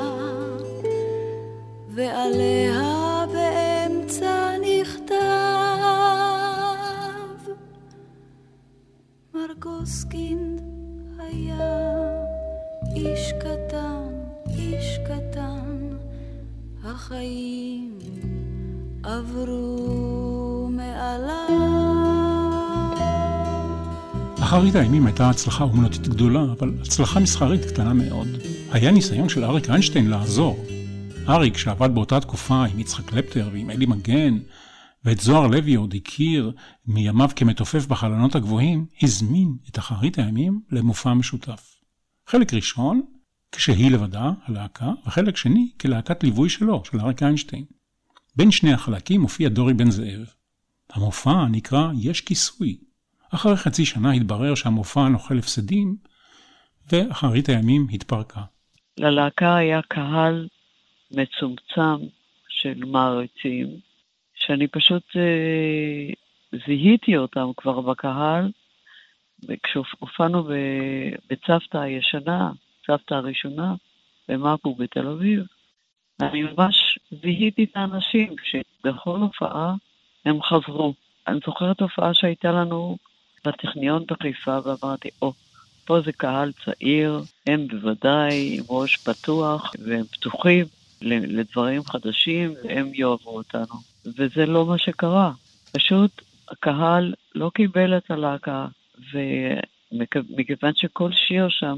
ועליה 1.89 3.25
באמצע 3.33 4.51
נכתב 4.57 5.15
מרגוסקינד 9.33 10.61
היה 11.19 11.89
איש 12.95 13.33
קטן, 13.39 14.09
איש 14.57 14.99
קטן, 15.07 15.97
החיים 16.83 17.97
עברו 19.03 20.67
מעליו. 20.71 21.48
אחרית 24.49 24.75
הימים 24.75 25.05
הייתה 25.05 25.29
הצלחה 25.29 25.63
אומנותית 25.63 26.07
גדולה, 26.07 26.43
אבל 26.43 26.73
הצלחה 26.81 27.19
מסחרית 27.19 27.65
קטנה 27.65 27.93
מאוד. 27.93 28.27
היה 28.71 28.91
ניסיון 28.91 29.29
של 29.29 29.43
אריק 29.43 29.69
איינשטיין 29.69 30.09
לעזור. 30.09 30.65
אריק, 31.27 31.57
שעבד 31.57 31.95
באותה 31.95 32.19
תקופה 32.19 32.65
עם 32.65 32.79
יצחק 32.79 33.05
קלפטר 33.05 33.49
ועם 33.53 33.69
אלי 33.69 33.85
מגן, 33.85 34.37
ואת 35.05 35.19
זוהר 35.19 35.47
לוי 35.47 35.75
עוד 35.75 35.93
הכיר 35.93 36.51
מימיו 36.87 37.29
כמתופף 37.35 37.85
בחלונות 37.85 38.35
הגבוהים, 38.35 38.85
הזמין 39.03 39.57
את 39.69 39.79
אחרית 39.79 40.19
הימים 40.19 40.61
למופע 40.71 41.13
משותף. 41.13 41.75
חלק 42.27 42.53
ראשון, 42.53 43.01
כשהיא 43.51 43.91
לבדה, 43.91 44.31
הלהקה, 44.45 44.91
וחלק 45.07 45.37
שני, 45.37 45.71
כלהקת 45.81 46.23
ליווי 46.23 46.49
שלו, 46.49 46.83
של 46.85 46.99
אריק 46.99 47.23
איינשטיין. 47.23 47.65
בין 48.35 48.51
שני 48.51 48.73
החלקים 48.73 49.21
מופיע 49.21 49.49
דורי 49.49 49.73
בן 49.73 49.91
זאב. 49.91 50.25
המופע 50.93 51.45
נקרא 51.47 51.91
"יש 51.95 52.21
כיסוי". 52.21 52.88
אחרי 53.33 53.55
חצי 53.55 53.85
שנה 53.85 54.11
התברר 54.11 54.55
שהמופע 54.55 55.07
נוחל 55.07 55.37
הפסדים, 55.37 55.95
ואחרית 56.91 57.49
הימים 57.49 57.87
התפרקה. 57.93 58.41
ללהקה 58.97 59.55
היה 59.55 59.81
קהל 59.87 60.47
מצומצם 61.11 62.05
של 62.49 62.85
מעריצים, 62.85 63.67
שאני 64.35 64.67
פשוט 64.67 65.03
אה, 65.15 66.13
זיהיתי 66.65 67.17
אותם 67.17 67.51
כבר 67.57 67.81
בקהל, 67.81 68.51
וכשהופענו 69.47 70.43
בצוותא 71.29 71.77
הישנה, 71.77 72.51
צוותא 72.85 73.13
הראשונה, 73.13 73.75
במאפו 74.27 74.75
בתל 74.75 75.07
אביב, 75.07 75.43
אני 76.21 76.43
ממש 76.43 76.99
זיהיתי 77.21 77.63
את 77.63 77.69
האנשים 77.75 78.35
שבכל 78.43 79.19
הופעה 79.19 79.73
הם 80.25 80.41
חזרו. 80.41 80.93
אני 81.27 81.39
זוכרת 81.45 81.81
הופעה 81.81 82.13
שהייתה 82.13 82.51
לנו 82.51 82.97
בטכניון 83.45 84.03
בחיפה, 84.07 84.57
ואמרתי, 84.63 85.09
או, 85.21 85.29
oh, 85.29 85.33
פה 85.85 86.01
זה 86.01 86.11
קהל 86.11 86.51
צעיר, 86.65 87.21
הם 87.47 87.67
בוודאי 87.67 88.57
עם 88.57 88.63
ראש 88.69 88.97
פתוח, 88.97 89.73
והם 89.79 90.05
פתוחים 90.05 90.65
לדברים 91.01 91.83
חדשים, 91.83 92.53
והם 92.63 92.91
יאהבו 92.93 93.29
אותנו. 93.29 93.75
וזה 94.17 94.45
לא 94.45 94.65
מה 94.65 94.77
שקרה. 94.77 95.31
פשוט 95.71 96.21
הקהל 96.49 97.13
לא 97.35 97.51
קיבל 97.53 97.97
את 97.97 98.11
הלהקה, 98.11 98.67
ומכיוון 99.13 100.71
שכל 100.75 101.11
שיר 101.11 101.49
שם 101.49 101.75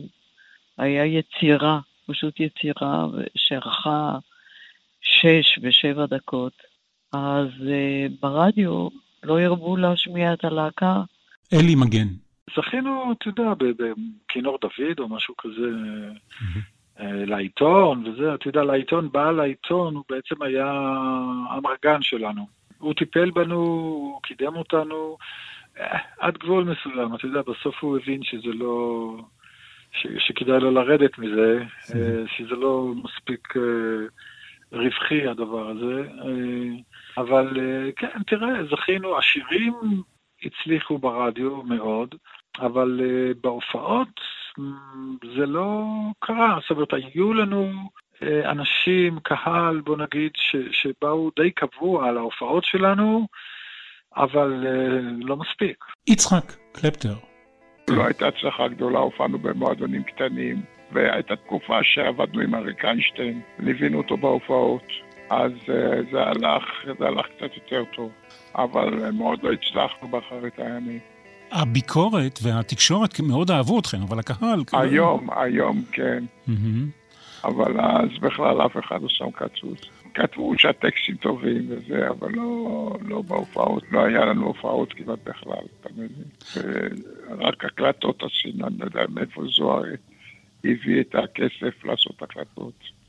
היה 0.78 1.06
יצירה, 1.06 1.80
פשוט 2.08 2.40
יצירה 2.40 3.06
שארכה 3.36 4.18
שש 5.02 5.60
ושבע 5.62 6.06
דקות, 6.06 6.54
אז 7.14 7.48
uh, 7.48 8.12
ברדיו 8.22 8.88
לא 9.24 9.42
ירבו 9.42 9.78
להשמיע 9.78 10.34
את 10.34 10.46
הלהקה. 10.46 11.02
אלי 11.54 11.76
מגן. 11.76 12.08
זכינו, 12.56 13.12
אתה 13.12 13.30
יודע, 13.30 13.54
בכינור 13.54 14.58
דוד 14.62 15.00
או 15.00 15.10
משהו 15.10 15.38
כזה, 15.38 15.70
mm-hmm. 16.32 17.00
לעיתון 17.04 18.08
וזה, 18.08 18.34
אתה 18.34 18.48
יודע, 18.48 18.64
לעיתון, 18.64 19.10
בעל 19.12 19.40
העיתון 19.40 19.96
הוא 19.96 20.04
בעצם 20.10 20.42
היה 20.42 20.72
המרגן 21.50 22.02
שלנו. 22.02 22.48
הוא 22.78 22.94
טיפל 22.94 23.32
בנו, 23.32 23.56
הוא 23.56 24.22
קידם 24.22 24.56
אותנו 24.56 25.18
אה, 25.80 26.00
עד 26.20 26.38
גבול 26.38 26.64
מסוים, 26.64 27.16
אתה 27.16 27.26
יודע, 27.26 27.42
בסוף 27.42 27.76
הוא 27.80 27.98
הבין 27.98 28.24
שזה 28.24 28.54
לא... 28.54 29.16
ש, 29.92 30.08
שכדאי 30.20 30.60
לו 30.60 30.72
לרדת 30.72 31.18
מזה, 31.20 31.64
mm-hmm. 31.64 32.38
שזה 32.38 32.56
לא 32.56 32.94
מספיק 33.04 33.54
רווחי 34.72 35.28
הדבר 35.28 35.70
הזה. 35.70 36.08
אבל 37.18 37.58
כן, 37.96 38.24
תראה, 38.28 38.50
זכינו, 38.72 39.18
השירים 39.18 39.74
הצליחו 40.44 40.98
ברדיו 40.98 41.64
מאוד, 41.64 42.16
אבל 42.60 43.02
בהופעות 43.42 44.22
זה 45.36 45.46
לא 45.46 45.86
קרה. 46.20 46.60
זאת 46.62 46.72
אומרת, 46.72 46.94
היו 46.94 47.34
לנו 47.34 47.90
אנשים, 48.46 49.20
קהל, 49.20 49.82
בוא 49.82 49.98
נגיד, 49.98 50.32
ש, 50.36 50.56
שבאו 50.72 51.30
די 51.36 51.52
קבוע 51.52 52.08
על 52.08 52.18
ההופעות 52.18 52.64
שלנו, 52.64 53.28
אבל 54.18 54.66
לא 55.22 55.38
מספיק. 55.38 55.86
יצחק 56.08 56.54
קלפטר. 56.72 57.14
לא 57.90 58.06
הייתה 58.06 58.28
הצלחה 58.28 58.68
גדולה, 58.68 59.00
הופענו 59.00 59.40
במועדונים 59.40 60.04
קטנים, 60.04 60.62
והייתה 60.92 61.36
תקופה 61.36 61.84
שעבדנו 61.84 62.42
עם 62.42 62.56
אריק 62.56 62.86
איינשטיין, 62.86 63.42
ליווינו 63.60 63.98
אותו 63.98 64.18
בהופעות. 64.18 64.84
אז 65.32 65.52
זה 66.12 66.22
הלך, 66.24 66.64
זה 67.00 67.08
הלך 67.08 67.26
קצת 67.26 67.56
יותר 67.56 67.84
טוב, 67.96 68.12
אבל 68.56 69.12
מאוד 69.12 69.44
לא 69.44 69.52
הצלחנו 69.52 70.08
באחרית 70.08 70.60
הימים. 70.60 71.00
הביקורת 71.52 72.40
והתקשורת 72.44 73.20
מאוד 73.20 73.52
אהבו 73.52 73.80
אתכם, 73.80 73.98
אבל 74.02 74.20
הקהל... 74.20 74.64
היום, 74.74 75.28
היום 75.36 75.84
כן. 75.92 76.24
אבל 77.44 77.80
אז 77.80 78.10
בכלל 78.22 78.66
אף 78.66 78.78
אחד 78.78 79.02
לא 79.02 79.10
שם 79.10 79.32
קצוץ. 79.32 79.80
כתבו 80.14 80.54
שהטקסטים 80.58 81.16
טובים 81.16 81.66
וזה, 81.70 82.10
אבל 82.10 82.32
לא, 82.32 82.90
לא 83.08 83.22
בהופעות, 83.22 83.84
לא 83.92 84.06
היה 84.06 84.26
לנו 84.26 84.46
הופעות 84.46 84.94
כמעט 84.94 85.20
בכלל, 85.24 85.64
אתה 85.82 85.90
מבין? 85.94 86.26
רק 87.40 87.66
הקלטות 87.66 88.24
עשינו, 88.24 88.68
אני 88.68 88.78
לא 88.80 88.86
יודע 88.86 89.02
מאיפה 89.10 89.42
זוהר 89.58 89.84
הביא 90.64 91.02
את 91.02 91.16
הכסף 91.16 91.86
לעשות 91.86 92.22
הקלטות. 92.22 93.01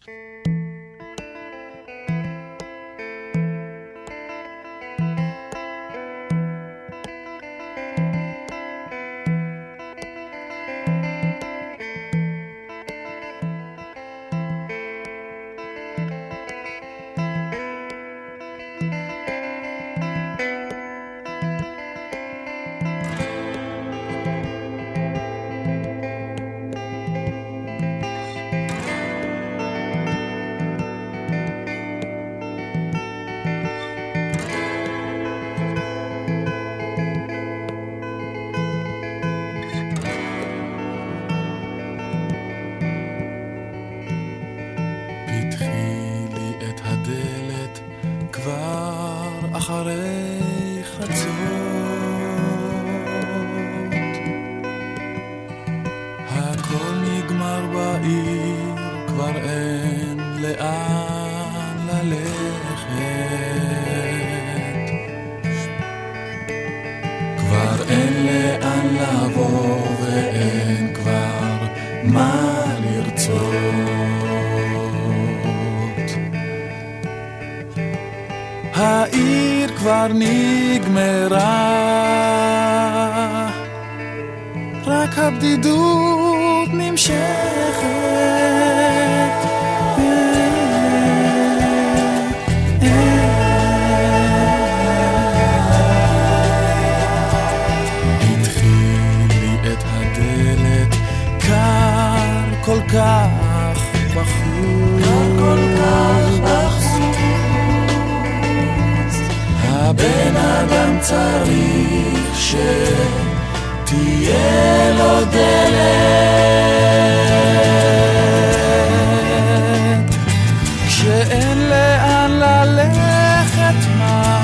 כשאין 121.03 121.59
לאן 121.59 122.31
ללכת 122.31 123.75
מתחילים 123.99 124.42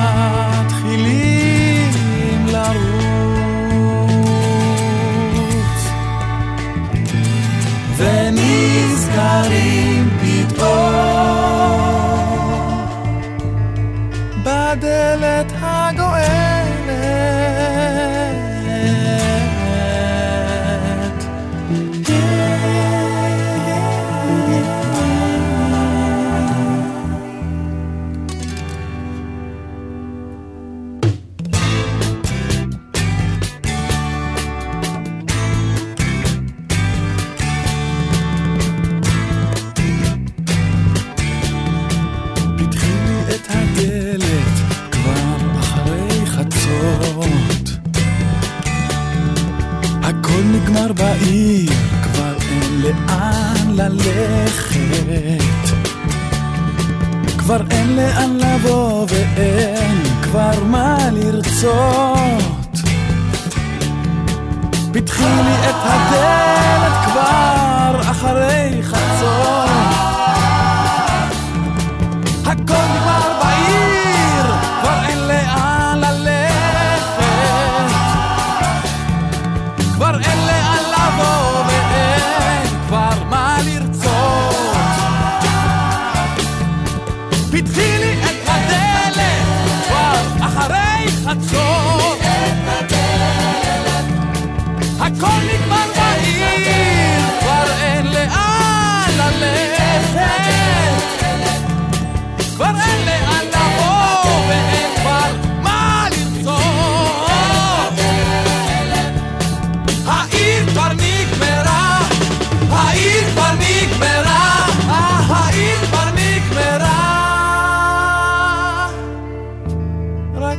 כבר 57.48 57.64
אין 57.70 57.96
לאן 57.96 58.36
לבוא 58.36 59.06
ואין 59.08 60.02
כבר 60.22 60.64
מה 60.64 60.98
לרצות. 61.12 62.44
פתחי 64.92 65.22
לי 65.24 65.54
את 65.70 65.76
הדלת 65.84 67.04
כבר 67.04 68.10
אחרי 68.10 68.82
חצות. 68.82 68.97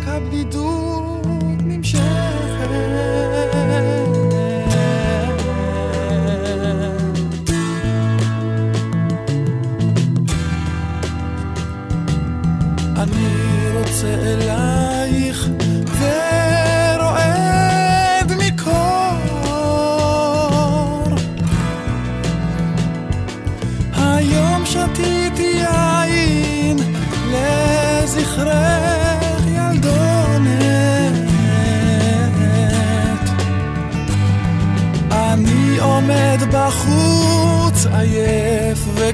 عقب 0.08 0.50
دود 0.50 1.64
نمیشه 1.64 2.19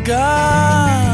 God. 0.06 1.05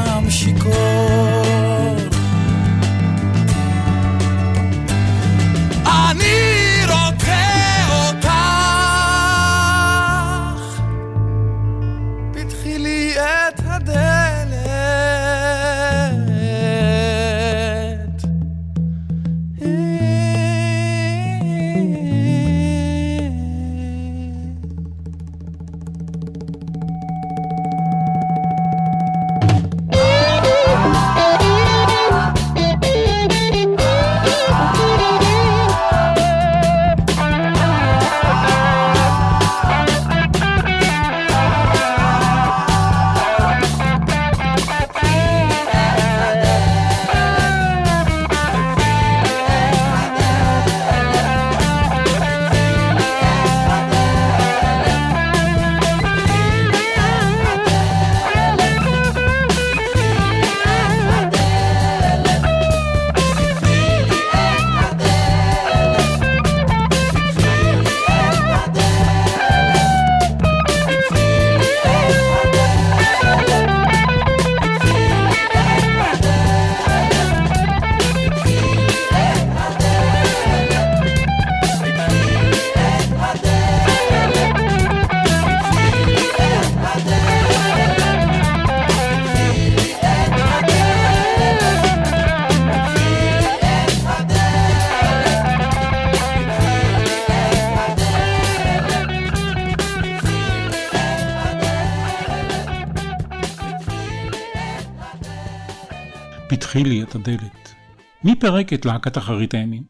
פתחי 106.81 106.93
לי 106.93 107.03
את 107.03 107.15
הדלת. 107.15 107.75
מי 108.23 108.39
פירק 108.39 108.73
את 108.73 108.85
להקת 108.85 109.17
אחרית 109.17 109.53
הימים? 109.53 109.83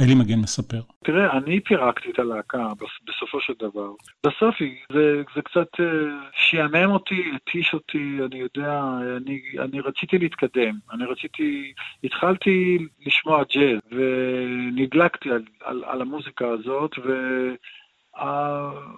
אלי 0.00 0.14
מגן 0.14 0.38
מספר. 0.38 0.80
תראה, 1.04 1.38
אני 1.38 1.60
פירקתי 1.60 2.10
את 2.10 2.18
הלהקה 2.18 2.66
בס- 2.80 3.00
בסופו 3.08 3.40
של 3.40 3.52
דבר. 3.58 3.90
בסוף 4.26 4.54
זה, 4.92 5.22
זה 5.34 5.42
קצת 5.42 5.80
אה, 5.80 5.86
שעמם 6.32 6.90
אותי, 6.90 7.22
התיש 7.36 7.74
אותי, 7.74 8.18
אני 8.26 8.38
יודע, 8.38 8.80
אני, 9.16 9.40
אני 9.58 9.80
רציתי 9.80 10.18
להתקדם. 10.18 10.74
אני 10.92 11.04
רציתי, 11.04 11.72
התחלתי 12.04 12.78
לשמוע 13.06 13.42
ג'אז, 13.54 13.80
ונדלקתי 13.92 15.30
על, 15.30 15.42
על, 15.64 15.84
על 15.86 16.00
המוזיקה 16.02 16.48
הזאת, 16.48 16.98
ו... 16.98 17.10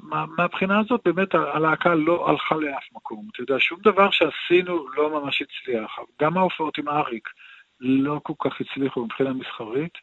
מה- 0.02 0.26
מהבחינה 0.38 0.80
הזאת 0.80 1.00
באמת 1.04 1.34
הלהקה 1.34 1.94
לא 1.94 2.30
הלכה 2.30 2.54
לאף 2.54 2.84
מקום. 2.92 3.28
אתה 3.32 3.42
יודע, 3.42 3.54
שום 3.58 3.80
דבר 3.80 4.10
שעשינו 4.10 4.88
לא 4.96 5.20
ממש 5.20 5.42
הצליח. 5.42 5.98
גם 6.22 6.38
ההופעות 6.38 6.78
עם 6.78 6.88
אריק 6.88 7.28
לא 7.80 8.20
כל 8.22 8.32
כך 8.40 8.60
הצליחו 8.60 9.04
מבחינה 9.04 9.32
מסחרית. 9.32 9.98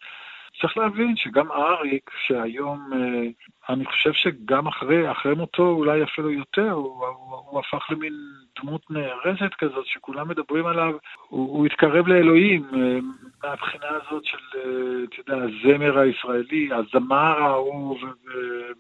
צריך 0.62 0.78
להבין 0.78 1.16
שגם 1.16 1.52
אריק, 1.52 2.12
שהיום, 2.28 2.90
אה, 2.94 3.28
אני 3.70 3.86
חושב 3.86 4.14
שגם 4.14 4.68
אחרי, 4.68 5.12
אחרי 5.12 5.36
מותו, 5.36 5.64
אולי 5.64 6.04
אפילו 6.04 6.32
יותר, 6.32 6.72
הוא, 6.72 7.06
הוא, 7.06 7.44
הוא 7.50 7.60
הפך 7.60 7.86
למין 7.90 8.14
דמות 8.60 8.92
נערצת 8.92 9.54
כזאת, 9.58 9.86
שכולם 9.86 10.28
מדברים 10.28 10.66
עליו, 10.66 10.94
הוא, 11.28 11.58
הוא 11.58 11.66
התקרב 11.66 12.08
לאלוהים 12.08 12.66
אה, 12.74 13.00
מהבחינה 13.44 13.88
הזאת 13.88 14.26
של, 14.26 14.38
אה, 14.56 15.04
אתה 15.04 15.32
יודע, 15.32 15.44
הזמר 15.44 16.00
הישראלי, 16.00 16.70
הזמר 16.74 17.42
ההוא, 17.42 17.98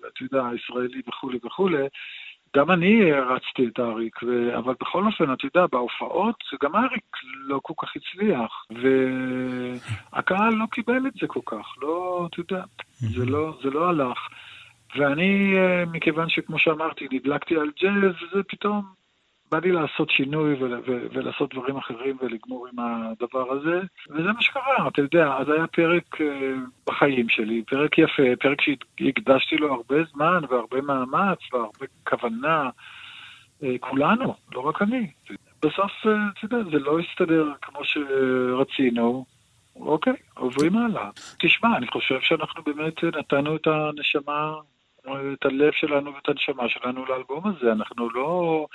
ואתה 0.03 0.23
יודע, 0.23 0.47
הישראלי 0.47 1.01
וכולי 1.07 1.39
וכולי. 1.45 1.88
גם 2.57 2.71
אני 2.71 3.11
הרצתי 3.11 3.67
את 3.73 3.79
אריק, 3.79 4.23
ו... 4.23 4.57
אבל 4.57 4.73
בכל 4.81 5.05
אופן, 5.05 5.33
אתה 5.33 5.45
יודע, 5.45 5.65
בהופעות, 5.71 6.35
גם 6.63 6.75
אריק 6.75 7.05
לא 7.47 7.59
כל 7.63 7.73
כך 7.77 7.93
הצליח, 7.95 8.65
והקהל 8.69 10.53
לא 10.53 10.65
קיבל 10.71 11.07
את 11.07 11.13
זה 11.21 11.27
כל 11.27 11.39
כך, 11.45 11.65
לא, 11.81 12.27
אתה 12.29 12.39
יודע, 12.39 12.63
זה 12.93 13.25
לא, 13.25 13.57
זה 13.63 13.69
לא 13.69 13.89
הלך. 13.89 14.17
ואני, 14.95 15.57
אה, 15.57 15.83
מכיוון 15.91 16.29
שכמו 16.29 16.59
שאמרתי, 16.59 17.07
נדלקתי 17.11 17.55
על 17.55 17.71
ג'אז, 17.81 18.15
זה 18.33 18.43
פתאום 18.47 18.98
בא 19.51 19.59
לי 19.59 19.71
לעשות 19.71 20.09
שינוי 20.09 20.53
ול, 20.53 20.73
ו, 20.87 21.07
ולעשות 21.11 21.53
דברים 21.53 21.77
אחרים 21.77 22.17
ולגמור 22.21 22.67
עם 22.67 22.79
הדבר 22.79 23.51
הזה, 23.51 23.81
וזה 24.09 24.31
מה 24.31 24.41
שקרה, 24.41 24.87
אתה 24.87 25.01
יודע, 25.01 25.33
אז 25.37 25.49
היה 25.49 25.67
פרק 25.67 26.21
אה, 26.21 26.53
בחיים 26.87 27.29
שלי, 27.29 27.63
פרק 27.67 27.97
יפה, 27.97 28.23
פרק 28.39 28.57
שהקדשתי 28.61 29.57
לו 29.57 29.73
הרבה 29.73 29.95
זמן 30.13 30.41
והרבה 30.49 30.81
מאמץ 30.81 31.39
והרבה 31.53 31.85
כוונה, 32.07 32.69
אה, 33.63 33.75
כולנו, 33.79 34.35
לא 34.53 34.59
רק 34.59 34.81
אני. 34.81 35.11
בסוף, 35.61 35.91
אה, 36.05 36.11
אתה 36.37 36.45
יודע, 36.55 36.69
זה 36.71 36.79
לא 36.79 36.99
הסתדר 36.99 37.51
כמו 37.61 37.79
שרצינו, 37.83 39.25
אוקיי, 39.75 40.13
עוברים 40.35 40.77
הלאה. 40.77 41.09
תשמע, 41.39 41.77
אני 41.77 41.87
חושב 41.87 42.21
שאנחנו 42.21 42.63
באמת 42.63 43.03
נתנו 43.03 43.55
את 43.55 43.67
הנשמה, 43.67 44.53
את 45.33 45.45
הלב 45.45 45.71
שלנו 45.71 46.13
ואת 46.15 46.29
הנשמה 46.29 46.69
שלנו 46.69 47.05
לאלבום 47.05 47.47
הזה. 47.47 47.71
אנחנו 47.71 48.09
לא 48.09 48.65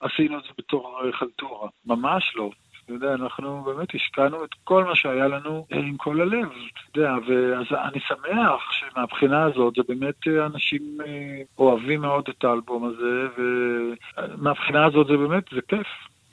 עשינו 0.00 0.38
את 0.38 0.42
זה 0.42 0.48
בתור 0.58 1.00
חלטורה, 1.12 1.68
ממש 1.86 2.32
לא. 2.36 2.50
אתה 2.84 2.94
יודע, 2.94 3.14
אנחנו 3.14 3.62
באמת 3.62 3.94
השקענו 3.94 4.44
את 4.44 4.50
כל 4.64 4.84
מה 4.84 4.96
שהיה 4.96 5.28
לנו 5.28 5.66
עם 5.70 5.96
כל 5.96 6.20
הלב, 6.20 6.48
אתה 6.90 7.00
יודע, 7.00 7.12
ואז 7.28 7.66
אני 7.88 8.00
שמח 8.00 8.72
שמבחינה 8.72 9.44
הזאת 9.44 9.74
זה 9.74 9.82
באמת 9.88 10.28
אנשים 10.46 10.98
אה, 11.06 11.42
אוהבים 11.58 12.00
מאוד 12.00 12.28
את 12.28 12.44
האלבום 12.44 12.84
הזה, 12.84 13.26
ומהבחינה 13.36 14.84
הזאת 14.84 15.06
זה 15.06 15.16
באמת, 15.16 15.44
זה 15.54 15.60
כיף. 15.68 15.86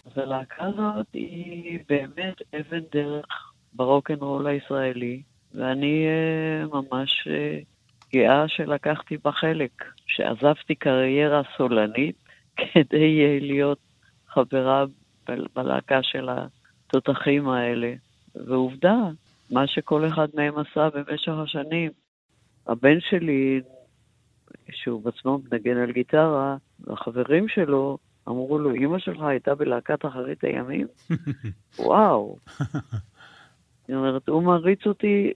אז 0.06 0.18
הלהקה 0.18 0.66
הזאת 0.66 1.08
היא 1.14 1.80
באמת 1.90 2.42
אבן 2.56 2.84
דרך 2.92 3.52
ברוקנרול 3.74 4.48
הישראלי, 4.48 5.22
ואני 5.56 6.06
ממש 6.74 7.28
גאה 8.14 8.48
שלקחתי 8.48 9.18
בה 9.18 9.32
חלק, 9.32 9.84
שעזבתי 10.08 10.76
קריירה 10.76 11.42
סולנית 11.58 12.23
כדי 12.58 13.40
uh, 13.40 13.44
להיות 13.44 13.80
חברה 14.28 14.86
בלהקה 15.56 16.00
של 16.04 16.30
התותחים 16.30 17.50
האלה. 17.50 17.94
ועובדה, 18.36 18.98
מה 19.52 19.68
שכל 19.68 20.08
אחד 20.08 20.28
מהם 20.34 20.54
עשה 20.58 20.90
במשך 20.90 21.32
השנים. 21.44 21.92
הבן 22.68 23.00
שלי, 23.10 23.62
שהוא 24.72 25.02
בעצמו 25.04 25.40
מנגן 25.52 25.78
על 25.78 25.92
גיטרה, 25.92 26.58
והחברים 26.80 27.48
שלו 27.48 27.98
אמרו 28.28 28.60
לו, 28.60 28.76
אמא 28.76 29.00
שלך 29.00 29.22
הייתה 29.22 29.56
בלהקת 29.56 30.06
אחרית 30.06 30.44
הימים? 30.44 30.88
וואו. 31.80 32.38
זאת 33.88 33.90
אומרת, 33.90 34.30
הוא 34.30 34.44
מעריץ 34.44 34.80
אותי 34.86 35.34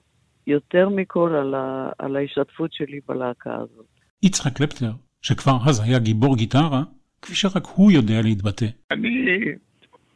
יותר 0.48 0.90
מכל 0.90 1.36
על, 1.36 1.56
ה, 1.56 1.90
על 2.00 2.16
ההשתתפות 2.16 2.74
שלי 2.74 3.00
בלהקה 3.08 3.56
הזאת. 3.56 3.86
יצחק 4.24 4.54
קלפטר, 4.54 4.92
שכבר 5.22 5.58
אז 5.68 5.80
היה 5.80 6.00
גיבור 6.00 6.38
גיטרה, 6.38 6.84
כפי 7.22 7.36
שרק 7.36 7.66
הוא 7.76 7.92
יודע 7.92 8.22
להתבטא. 8.24 8.66
אני 8.92 9.40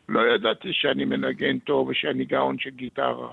לא 0.09 0.21
ידעתי 0.35 0.69
שאני 0.71 1.05
מנגן 1.05 1.59
טוב 1.59 1.87
ושאני 1.87 2.25
גאון 2.25 2.59
של 2.59 2.69
גיטרה. 2.69 3.29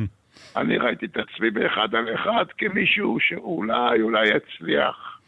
אני 0.56 0.78
ראיתי 0.78 1.06
את 1.06 1.16
עצמי 1.16 1.50
באחד 1.50 1.94
על 1.94 2.14
אחד 2.14 2.44
כמישהו 2.58 3.20
שאולי, 3.20 4.02
אולי 4.02 4.28
יצליח. 4.28 5.20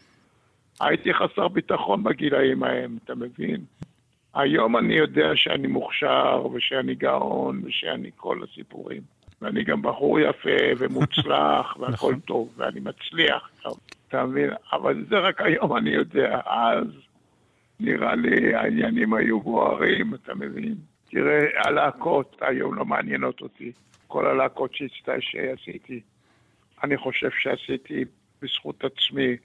הייתי 0.80 1.14
חסר 1.14 1.48
ביטחון 1.48 2.02
בגילאים 2.02 2.62
ההם, 2.62 2.98
אתה 3.04 3.14
מבין? 3.14 3.64
היום 4.34 4.76
אני 4.76 4.94
יודע 4.94 5.30
שאני 5.34 5.66
מוכשר 5.66 6.46
ושאני 6.54 6.94
גאון 6.94 7.62
ושאני 7.64 8.10
כל 8.16 8.40
הסיפורים. 8.42 9.02
ואני 9.42 9.64
גם 9.64 9.82
בחור 9.82 10.20
יפה 10.20 10.58
ומוצלח 10.78 11.76
והכל 11.78 11.92
נכון. 11.92 12.20
טוב 12.20 12.48
ואני 12.56 12.80
מצליח, 12.80 13.50
אתה 14.08 14.24
מבין? 14.24 14.50
אבל 14.72 15.04
זה 15.08 15.18
רק 15.18 15.40
היום 15.40 15.76
אני 15.76 15.90
יודע. 15.90 16.40
אז 16.46 16.86
נראה 17.80 18.14
לי 18.14 18.54
העניינים 18.54 19.14
היו 19.14 19.40
בוערים, 19.40 20.14
אתה 20.14 20.34
מבין? 20.34 20.74
תראה, 21.10 21.40
הלהקות 21.64 22.36
היום 22.40 22.74
לא 22.74 22.84
מעניינות 22.84 23.40
אותי. 23.40 23.72
כל 24.06 24.26
הלהקות 24.26 24.70
שעשיתי, 25.20 26.00
אני 26.84 26.96
חושב 26.96 27.30
שעשיתי 27.38 28.04
בזכות 28.42 28.84
עצמי. 28.84 29.36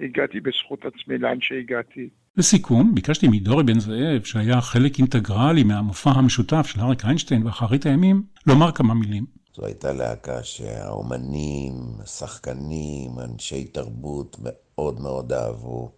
הגעתי 0.00 0.40
בזכות 0.40 0.84
עצמי 0.84 1.18
לאן 1.18 1.40
שהגעתי. 1.40 2.08
לסיכום, 2.36 2.94
ביקשתי 2.94 3.28
מדורי 3.28 3.64
בן 3.64 3.80
זאב, 3.80 4.24
שהיה 4.24 4.60
חלק 4.60 4.98
אינטגרלי 4.98 5.64
מהמופע 5.64 6.10
המשותף 6.10 6.66
של 6.66 6.80
אריק 6.80 7.04
איינשטיין 7.04 7.46
ואחרית 7.46 7.86
הימים, 7.86 8.22
לומר 8.46 8.72
כמה 8.72 8.94
מילים. 8.94 9.24
זו 9.54 9.66
הייתה 9.66 9.92
להקה 9.92 10.42
שהאומנים, 10.42 11.72
השחקנים, 12.02 13.10
אנשי 13.24 13.64
תרבות 13.64 14.36
מאוד 14.40 15.00
מאוד 15.00 15.32
אהבו, 15.32 15.92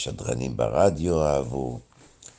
שדרנים 0.00 0.56
ברדיו 0.56 1.22
אהבו, 1.22 1.80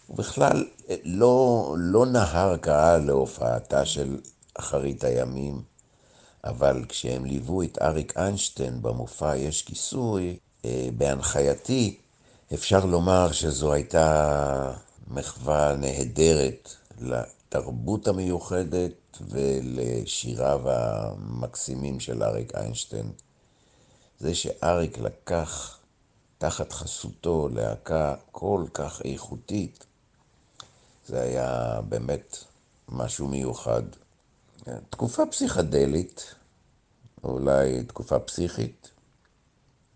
ובכלל 0.09 0.65
לא, 1.03 1.75
לא 1.77 2.05
נהר 2.05 2.57
קהל 2.57 3.05
להופעתה 3.05 3.85
של 3.85 4.17
אחרית 4.53 5.03
הימים, 5.03 5.61
אבל 6.43 6.85
כשהם 6.89 7.25
ליוו 7.25 7.63
את 7.63 7.77
אריק 7.81 8.17
איינשטיין 8.17 8.81
במופע 8.81 9.35
יש 9.35 9.61
כיסוי, 9.61 10.37
אה, 10.65 10.89
בהנחייתי, 10.97 11.97
אפשר 12.53 12.85
לומר 12.85 13.31
שזו 13.31 13.73
הייתה 13.73 14.73
מחווה 15.07 15.75
נהדרת 15.75 16.75
לתרבות 16.99 18.07
המיוחדת 18.07 19.17
ולשיריו 19.29 20.61
המקסימים 20.65 21.99
של 21.99 22.23
אריק 22.23 22.55
איינשטיין. 22.55 23.11
זה 24.19 24.35
שאריק 24.35 24.97
לקח 24.97 25.80
תחת 26.41 26.71
חסותו 26.71 27.49
להקה 27.53 28.15
כל 28.31 28.65
כך 28.73 29.01
איכותית, 29.05 29.85
זה 31.07 31.21
היה 31.21 31.79
באמת 31.89 32.37
משהו 32.89 33.27
מיוחד. 33.27 33.81
תקופה 34.89 35.23
פסיכדלית, 35.31 36.35
אולי 37.23 37.83
תקופה 37.83 38.19
פסיכית, 38.19 38.91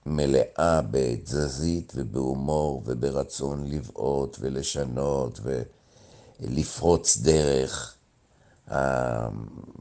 מלאה 0.05 0.81
בתזזית 0.91 1.93
ובהומור 1.95 2.83
וברצון 2.85 3.67
לבעוט 3.67 4.37
ולשנות 4.39 5.39
ולפרוץ 6.39 7.17
דרך. 7.17 7.95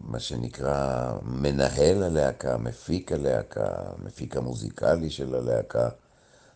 מה 0.01 0.19
שנקרא 0.19 1.13
מנהל 1.23 2.03
הלהקה, 2.03 2.57
מפיק 2.57 3.13
הלהקה, 3.13 3.67
המפיק 3.67 4.37
המוזיקלי 4.37 5.11
של 5.11 5.35
הלהקה, 5.35 5.89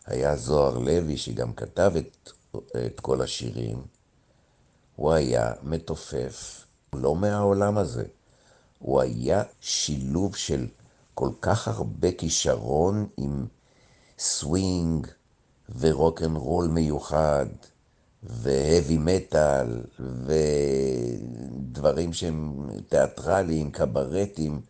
היה 0.09 0.35
זוהר 0.35 0.77
לוי, 0.77 1.17
שגם 1.17 1.53
כתב 1.53 1.91
את, 1.97 2.29
את 2.85 2.99
כל 2.99 3.21
השירים. 3.21 3.81
הוא 4.95 5.11
היה 5.11 5.51
מתופף, 5.63 6.65
לא 6.93 7.15
מהעולם 7.15 7.77
הזה. 7.77 8.03
הוא 8.79 9.01
היה 9.01 9.43
שילוב 9.61 10.35
של 10.35 10.67
כל 11.13 11.29
כך 11.41 11.67
הרבה 11.67 12.11
כישרון 12.11 13.07
עם 13.17 13.45
סווינג 14.19 15.07
ורוקנרול 15.79 16.67
מיוחד, 16.67 17.45
והאבי 18.23 18.97
מטאל, 18.97 19.81
ודברים 21.59 22.13
שהם 22.13 22.67
תיאטרליים, 22.89 23.71
קברטים, 23.71 24.61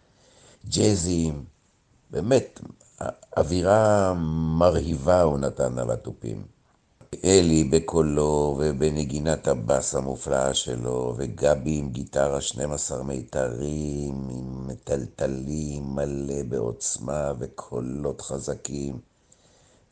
ג'אזיים. 0.69 1.43
באמת, 2.11 2.59
אווירה 3.37 4.13
מרהיבה 4.59 5.21
הוא 5.21 5.39
נתן 5.39 5.79
על 5.79 5.91
התופים. 5.91 6.43
אלי 7.23 7.63
בקולו 7.63 8.57
ובנגינת 8.59 9.47
הבאס 9.47 9.95
המופלאה 9.95 10.53
שלו, 10.53 11.13
וגבי 11.17 11.77
עם 11.77 11.89
גיטרה 11.89 12.41
12 12.41 13.03
מיתרים, 13.03 14.27
עם 14.29 14.67
מטלטלים 14.67 15.83
מלא 15.95 16.43
בעוצמה 16.49 17.33
וקולות 17.39 18.21
חזקים. 18.21 18.99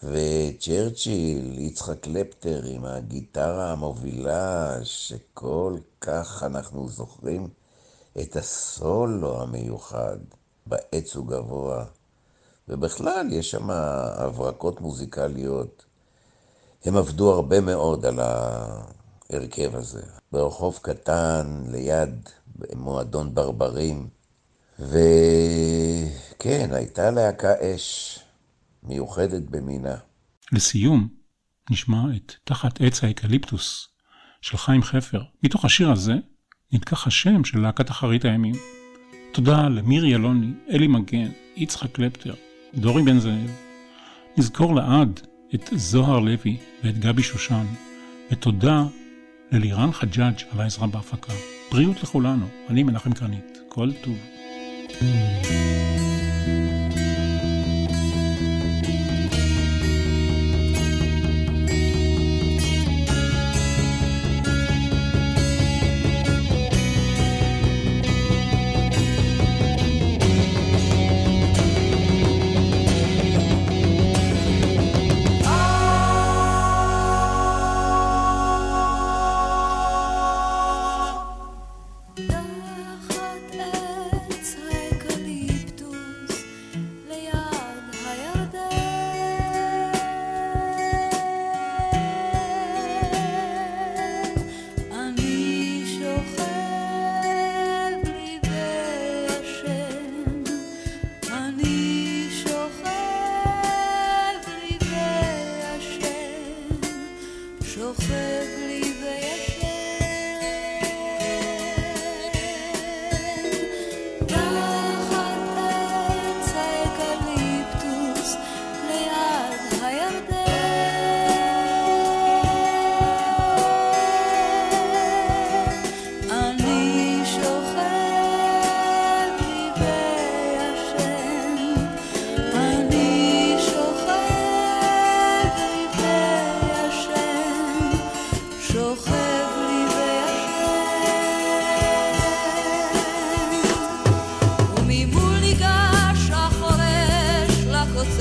וצ'רצ'יל, 0.03 1.59
יצחק 1.59 1.99
קלפטר 1.99 2.61
עם 2.65 2.85
הגיטרה 2.85 3.71
המובילה, 3.71 4.77
שכל 4.83 5.77
כך 6.01 6.43
אנחנו 6.43 6.89
זוכרים 6.89 7.47
את 8.21 8.35
הסולו 8.35 9.41
המיוחד 9.41 10.17
בעץ 10.65 11.15
וגבוה. 11.15 11.85
ובכלל, 12.69 13.27
יש 13.31 13.51
שם 13.51 13.69
הברקות 13.69 14.81
מוזיקליות. 14.81 15.85
הם 16.85 16.97
עבדו 16.97 17.33
הרבה 17.33 17.61
מאוד 17.61 18.05
על 18.05 18.19
ההרכב 18.19 19.75
הזה. 19.75 20.01
ברחוב 20.31 20.79
קטן, 20.81 21.63
ליד 21.71 22.29
מועדון 22.75 23.35
ברברים. 23.35 24.07
וכן, 24.79 26.69
הייתה 26.73 27.11
להקה 27.11 27.53
אש. 27.61 28.19
מיוחדת 28.83 29.41
במינה. 29.41 29.95
לסיום, 30.51 31.07
נשמע 31.69 32.03
את 32.15 32.33
תחת 32.43 32.81
עץ 32.81 33.03
האקליפטוס 33.03 33.87
של 34.41 34.57
חיים 34.57 34.83
חפר. 34.83 35.21
מתוך 35.43 35.65
השיר 35.65 35.91
הזה 35.91 36.13
נלקח 36.71 37.07
השם 37.07 37.43
של 37.43 37.59
להקת 37.59 37.89
אחרית 37.89 38.25
הימים. 38.25 38.55
תודה 39.33 39.67
למירי 39.67 40.15
אלוני, 40.15 40.51
אלי 40.69 40.87
מגן, 40.87 41.31
יצחק 41.55 41.91
קלפטר, 41.91 42.33
דורי 42.75 43.03
בן 43.03 43.19
זאב. 43.19 43.51
נזכור 44.37 44.75
לעד 44.75 45.19
את 45.55 45.69
זוהר 45.75 46.19
לוי 46.19 46.57
ואת 46.83 46.97
גבי 46.99 47.23
שושן, 47.23 47.65
ותודה 48.31 48.83
ללירן 49.51 49.91
חג'אג' 49.91 50.35
על 50.51 50.61
העזרה 50.61 50.87
בהפקה. 50.87 51.33
בריאות 51.71 52.03
לכולנו, 52.03 52.45
אני 52.69 52.83
מנחם 52.83 53.13
קרנית. 53.13 53.57
כל 53.69 53.89
טוב. 54.03 54.17
תחת 54.87 56.66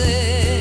você. 0.06 0.55